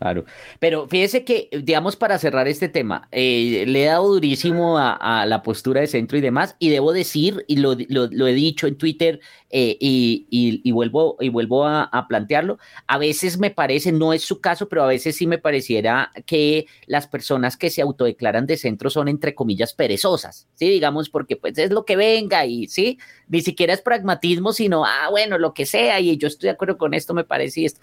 [0.01, 0.25] Claro,
[0.59, 5.43] pero fíjese que, digamos, para cerrar este tema, eh, le he dado durísimo a, la
[5.43, 9.21] postura de centro y demás, y debo decir, y lo, lo he dicho en Twitter
[9.53, 14.69] eh, y, vuelvo, y vuelvo a, plantearlo, a veces me parece, no es su caso,
[14.69, 19.09] pero a veces sí me pareciera que las personas que se autodeclaran de centro son
[19.09, 20.69] entre comillas perezosas, ¿sí?
[20.69, 22.99] Digamos, porque pues es lo que venga y sí,
[23.31, 26.77] ni siquiera es pragmatismo, sino, ah, bueno, lo que sea, y yo estoy de acuerdo
[26.77, 27.81] con esto, me parece, y esto,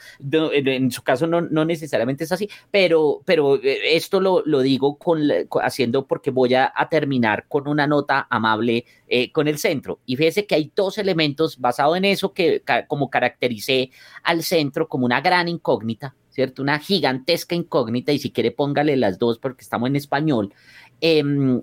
[0.52, 4.98] en, su caso no, no necesariamente es así, pero, pero eh, esto lo, lo digo
[4.98, 5.22] con,
[5.62, 10.00] haciendo porque voy a, terminar con una nota amable eh, con el centro.
[10.06, 13.92] Y fíjese que hay dos elementos basado en eso que como caractericé
[14.24, 16.62] al centro como una gran incógnita, ¿cierto?
[16.62, 20.54] Una gigantesca incógnita y si quiere póngale las dos porque estamos en español.
[21.02, 21.62] Em,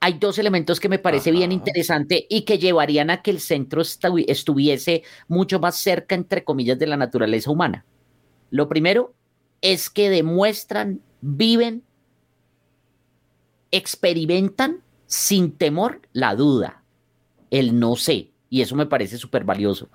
[0.00, 3.82] hay dos elementos que me parece bien interesante y que llevarían a que el centro
[3.82, 7.84] estuviese mucho más cerca, entre comillas, de la naturaleza humana.
[8.50, 9.14] Lo primero
[9.60, 11.84] es que demuestran, viven,
[13.70, 16.82] experimentan sin temor la duda,
[17.50, 18.30] el no sé.
[18.48, 19.90] Y eso me parece súper valioso,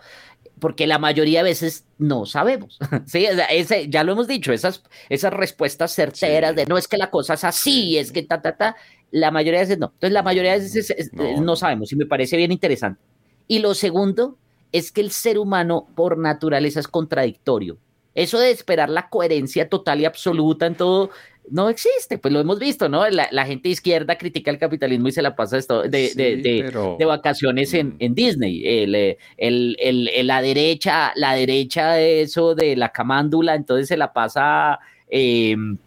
[0.60, 2.80] porque la mayoría de veces no sabemos.
[3.06, 3.28] ¿sí?
[3.50, 7.34] Ese, ya lo hemos dicho, esas, esas respuestas certeras de no es que la cosa
[7.34, 8.76] es así, es que ta, ta, ta,
[9.12, 9.88] la mayoría de veces no.
[9.88, 11.42] Entonces, la mayoría de veces no.
[11.42, 13.02] no sabemos y me parece bien interesante.
[13.48, 14.38] Y lo segundo
[14.72, 17.78] es que el ser humano por naturaleza es contradictorio.
[18.14, 21.12] Eso de esperar la coherencia total y absoluta en todo,
[21.50, 23.08] no existe, pues lo hemos visto, ¿no?
[23.10, 27.90] La, gente izquierda critica el capitalismo y se la pasa esto de, de, vacaciones en,
[27.90, 27.96] mm.
[28.00, 28.64] en Disney.
[28.66, 34.80] El, el, la derecha, la derecha de eso de la camándula, entonces se la pasa
[35.08, 35.78] em,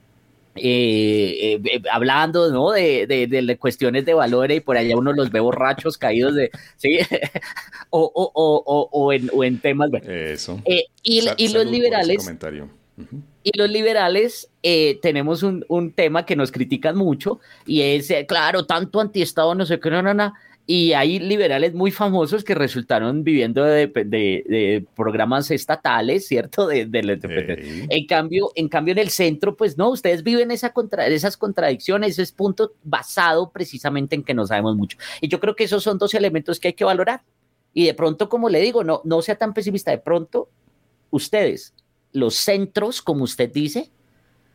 [0.63, 2.71] eh, eh, hablando, ¿no?
[2.71, 6.99] De, cuestiones de valores y por allá uno los ve borrachos caídos de, ¿sí?
[7.91, 10.61] o, o, o, en, o en temas, Eso.
[10.65, 12.29] Eh, y, y los liberales...
[13.45, 18.27] Y los liberales eh, tenemos un, un, tema que nos critican mucho y es, eh,
[18.27, 20.35] claro, tanto antiestado, no sé qué, no, no, no.
[20.71, 26.67] Y hay liberales muy famosos que resultaron viviendo de, de, programas estatales, ¿cierto?
[26.67, 31.07] De, de En, cambio, en cambio, en el centro, pues no, ustedes viven esa contra,
[31.07, 34.99] esas contradicciones, ese es punto basado precisamente en que no sabemos mucho.
[35.23, 37.23] Y yo creo que esos son dos elementos que hay que valorar.
[37.73, 40.51] Y de pronto, como le digo, no, no sea tan pesimista, de pronto
[41.11, 41.73] ustedes
[42.13, 43.91] los centros, como usted dice,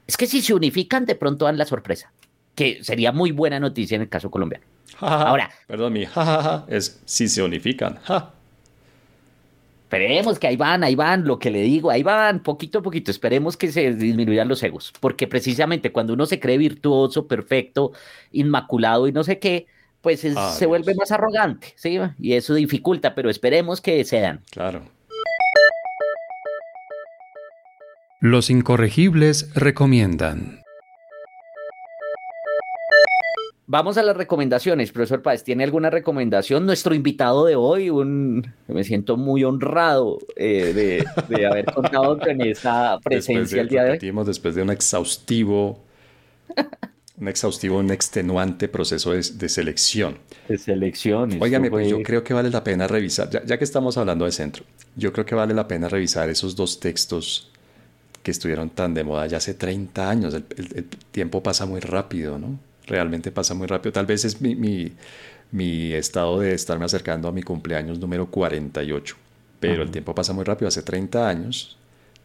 [0.06, 2.14] es que si se unifican, de pronto dan la sorpresa,
[2.56, 4.66] que sería muy buena noticia en el caso colombiano.
[5.00, 8.00] Ahora, perdón, mi jajaja es si se unifican.
[9.84, 13.12] Esperemos que ahí van, ahí van, lo que le digo, ahí van, poquito a poquito,
[13.12, 17.92] esperemos que se disminuyan los egos, porque precisamente cuando uno se cree virtuoso, perfecto,
[18.32, 19.68] inmaculado y no sé qué,
[20.02, 22.00] pues se vuelve más arrogante, ¿sí?
[22.18, 24.42] Y eso dificulta, pero esperemos que se dan.
[24.50, 24.82] Claro.
[28.20, 30.63] Los incorregibles recomiendan.
[33.66, 35.44] Vamos a las recomendaciones, profesor Páez.
[35.44, 36.66] ¿Tiene alguna recomendación?
[36.66, 43.00] Nuestro invitado de hoy, un, me siento muy honrado eh, de, haber contado con esa
[43.04, 44.26] presencia el día de hoy.
[44.26, 45.80] Después de un exhaustivo,
[47.18, 50.18] un exhaustivo, un extenuante proceso de, selección.
[50.50, 51.42] De selección.
[51.42, 54.34] Óigame, pues yo creo que vale la pena revisar, ya, ya que estamos hablando de
[54.34, 54.66] centro,
[54.98, 57.50] yo creo que vale la pena revisar esos dos textos
[58.24, 60.34] que estuvieron tan de moda ya hace 30 años.
[60.34, 62.58] El, tiempo pasa muy rápido, ¿no?
[62.86, 63.94] Realmente pasa muy rápido.
[63.94, 64.56] Tal vez es mi,
[65.52, 69.16] mi, estado de estarme acercando a mi cumpleaños número 48,
[69.60, 70.68] pero el tiempo pasa muy rápido.
[70.68, 71.78] Hace 30 años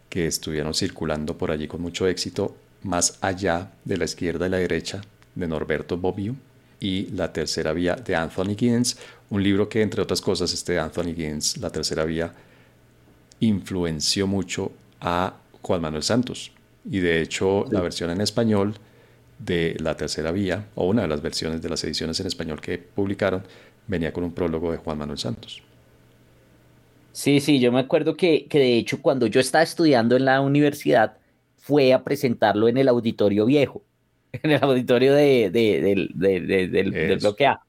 [0.09, 4.57] que estuvieron circulando por allí con mucho éxito, más allá de la izquierda y la
[4.59, 5.03] derecha,
[5.35, 6.35] de Norberto Bobbio,
[6.81, 8.97] y La Tercera Vía de Anthony Giddens,
[9.31, 12.33] un libro que, entre otras cosas, este Anthony Giddens, La Tercera Vía,
[13.41, 16.53] influenció mucho a Juan Manuel Santos.
[16.91, 18.75] Y de hecho, la versión en español
[19.39, 22.79] de La Tercera Vía, o una de las versiones de las ediciones en español que
[22.79, 23.45] publicaron,
[23.87, 25.63] venía con un prólogo de Juan Manuel Santos.
[27.13, 30.41] Sí, sí, yo me acuerdo que, que de hecho cuando yo estaba estudiando en la
[30.41, 31.17] universidad,
[31.57, 33.83] fue a presentarlo en el auditorio viejo,
[34.33, 37.61] en el auditorio de, del, del bloque A.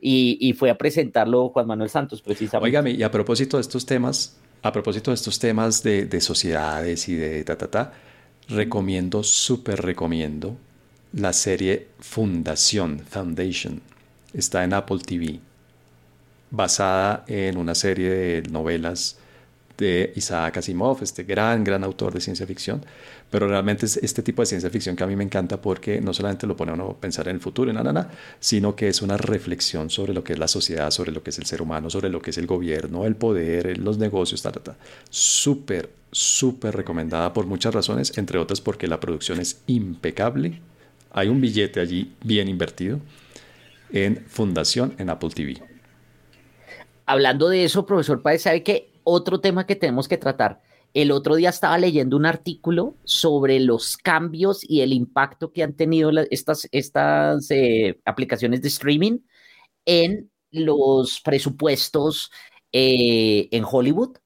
[0.00, 2.68] Y, y, fue a presentarlo Juan Manuel Santos, precisamente.
[2.68, 7.16] Óigame, y a propósito de estos temas, a propósito de estos temas de, sociedades y
[7.16, 7.92] de ta, ta, ta,
[8.48, 10.56] recomiendo, súper recomiendo
[11.12, 13.80] la serie Fundación, Foundation.
[14.32, 15.40] Está en Apple TV,
[16.50, 19.18] basada en una serie de novelas
[19.78, 22.84] de Isaac Asimov, este gran, gran autor de ciencia ficción,
[23.30, 26.12] pero realmente es este tipo de ciencia ficción que a mí me encanta porque no
[26.12, 29.16] solamente lo pone a uno pensar en el futuro, en nada, sino que es una
[29.16, 32.10] reflexión sobre lo que es la sociedad, sobre lo que es el ser humano, sobre
[32.10, 34.76] lo que es el gobierno, el poder, los negocios, ta, ta,
[35.10, 40.60] Súper, súper recomendada por muchas razones, entre otras porque la producción es impecable,
[41.18, 43.00] hay un billete allí bien invertido
[43.90, 45.60] en Fundación en Apple TV.
[47.06, 50.60] Hablando de eso, profesor Páez, ¿sabe que otro tema que tenemos que tratar.
[50.94, 55.74] El otro día estaba leyendo un artículo sobre los cambios y el impacto que han
[55.74, 59.18] tenido estas, estas eh, aplicaciones de streaming
[59.84, 62.30] en los presupuestos
[62.72, 64.16] eh, en Hollywood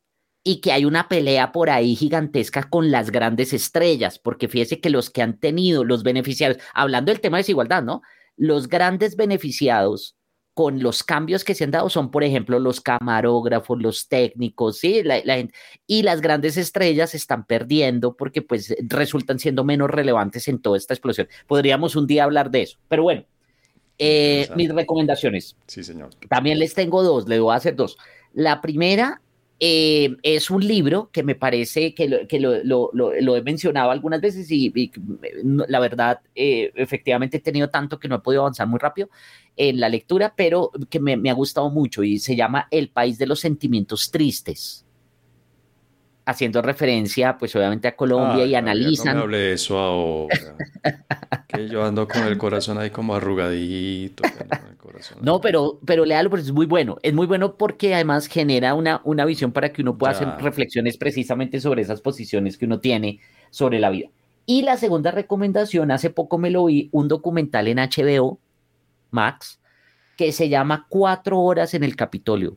[0.44, 4.90] y que hay una pelea por ahí gigantesca con las grandes estrellas, porque fíjese que
[4.90, 8.02] los que han tenido los beneficiarios, hablando del tema de desigualdad, ¿no?
[8.36, 10.16] Los grandes beneficiados
[10.54, 15.02] con los cambios que se han dado son, por ejemplo, los camarógrafos, los técnicos, ¿sí?
[15.02, 15.22] La,
[15.86, 20.92] y las grandes estrellas están perdiendo porque pues resultan siendo menos relevantes en toda esta
[20.92, 21.28] explosión.
[21.46, 23.24] Podríamos un día hablar de eso, pero bueno,
[23.98, 25.56] eh, mis recomendaciones.
[25.66, 26.10] Sí, señor.
[26.28, 27.96] También les tengo dos, les voy a hacer dos.
[28.34, 29.21] La primera
[29.64, 34.50] eh, es un libro que me parece que lo, que lo, he mencionado algunas veces
[34.50, 34.90] y,
[35.44, 39.08] la verdad, eh, efectivamente he tenido tanto que no he podido avanzar muy rápido
[39.56, 43.26] en la lectura, pero que me, ha gustado mucho y se llama El País de
[43.26, 44.84] los Sentimientos Tristes.
[46.24, 49.14] Haciendo referencia, pues obviamente a Colombia y analizan.
[49.14, 50.56] No me hable de eso ahora.
[51.48, 54.22] que yo ando con el corazón ahí como arrugadito.
[55.20, 56.98] no, pero, pero léalo porque es muy bueno.
[57.02, 60.96] Es muy bueno porque además genera una, una visión para que uno pueda hacer reflexiones
[60.96, 63.18] precisamente sobre esas posiciones que uno tiene
[63.50, 64.08] sobre la vida.
[64.46, 68.40] Y la segunda recomendación, hace poco me lo vi, un documental en HBO
[69.10, 69.60] Max,
[70.16, 72.56] que se llama Cuatro horas en el Capitolio,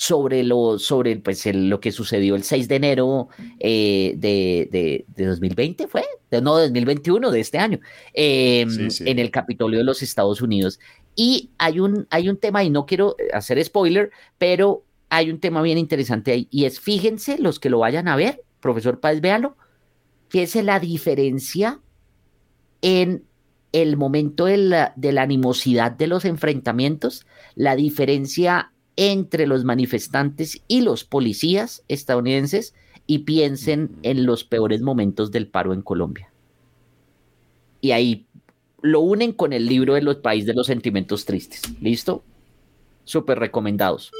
[0.00, 3.28] sobre lo, sobre pues, lo que sucedió el 6 de enero
[3.58, 6.04] eh, de, de, 2020, ¿fue?
[6.30, 7.80] De, no, 2021, de este año,
[8.14, 10.80] em, en el Capitolio de los Estados Unidos.
[11.14, 15.60] Y hay un, hay un tema, y no quiero hacer spoiler, pero hay un tema
[15.60, 19.54] bien interesante ahí, y es, fíjense, los que lo vayan a ver, profesor Páez, véalo,
[20.32, 21.78] es la diferencia
[22.80, 23.24] en
[23.72, 30.62] el momento de la, de la animosidad de los enfrentamientos, la diferencia entre los manifestantes
[30.68, 32.74] y los policías estadounidenses
[33.06, 36.32] y piensen en los peores momentos del paro en Colombia.
[37.80, 38.26] Y ahí
[38.82, 41.62] lo unen con el libro de los países de los sentimientos tristes.
[41.80, 42.22] ¿Listo?
[43.04, 44.10] Súper recomendados.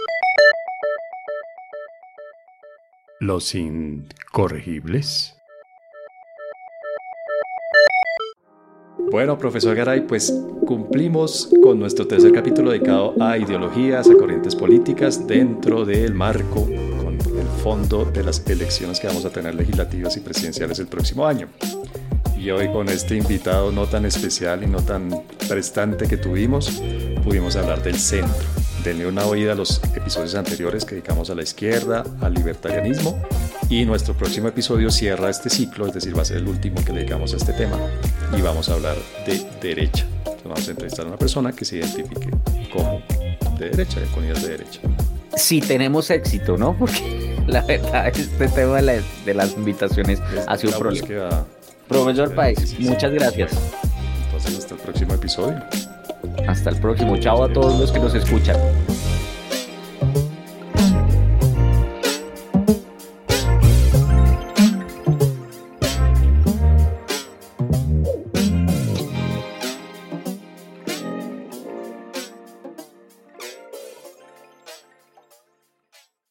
[3.21, 5.40] Los incorregibles.
[9.11, 10.33] Bueno, profesor Garay, pues
[10.65, 16.65] cumplimos con nuestro tercer capítulo dedicado a ideologías, a corrientes políticas dentro del marco,
[17.03, 21.27] con el fondo de las elecciones que vamos a tener legislativas y presidenciales el próximo
[21.27, 21.49] año.
[22.39, 25.11] Y hoy con este invitado no tan especial y no tan
[25.49, 26.81] prestante que tuvimos,
[27.25, 28.47] pudimos hablar del centro.
[28.85, 33.21] Denle una oída a los episodios anteriores que dedicamos a la izquierda, al libertarianismo
[33.69, 36.93] y nuestro próximo episodio cierra este ciclo, es decir, va a ser el último que
[36.93, 37.77] dedicamos a este tema
[38.37, 40.07] y vamos a hablar de derecha.
[40.45, 42.31] vamos a entrevistar a una persona que se identifique
[42.73, 43.03] como
[43.59, 44.81] de derecha, con ideas de derecha.
[45.37, 46.77] Si tenemos éxito, ¿no?
[46.79, 51.47] Porque la verdad, este tema de, las invitaciones ha sido un problema.
[51.89, 53.53] Profesor Paez, muchas gracias.
[54.27, 55.61] Entonces, hasta el próximo episodio.
[56.47, 57.17] Hasta el próximo.
[57.19, 58.57] Chao a todos los que nos escuchan.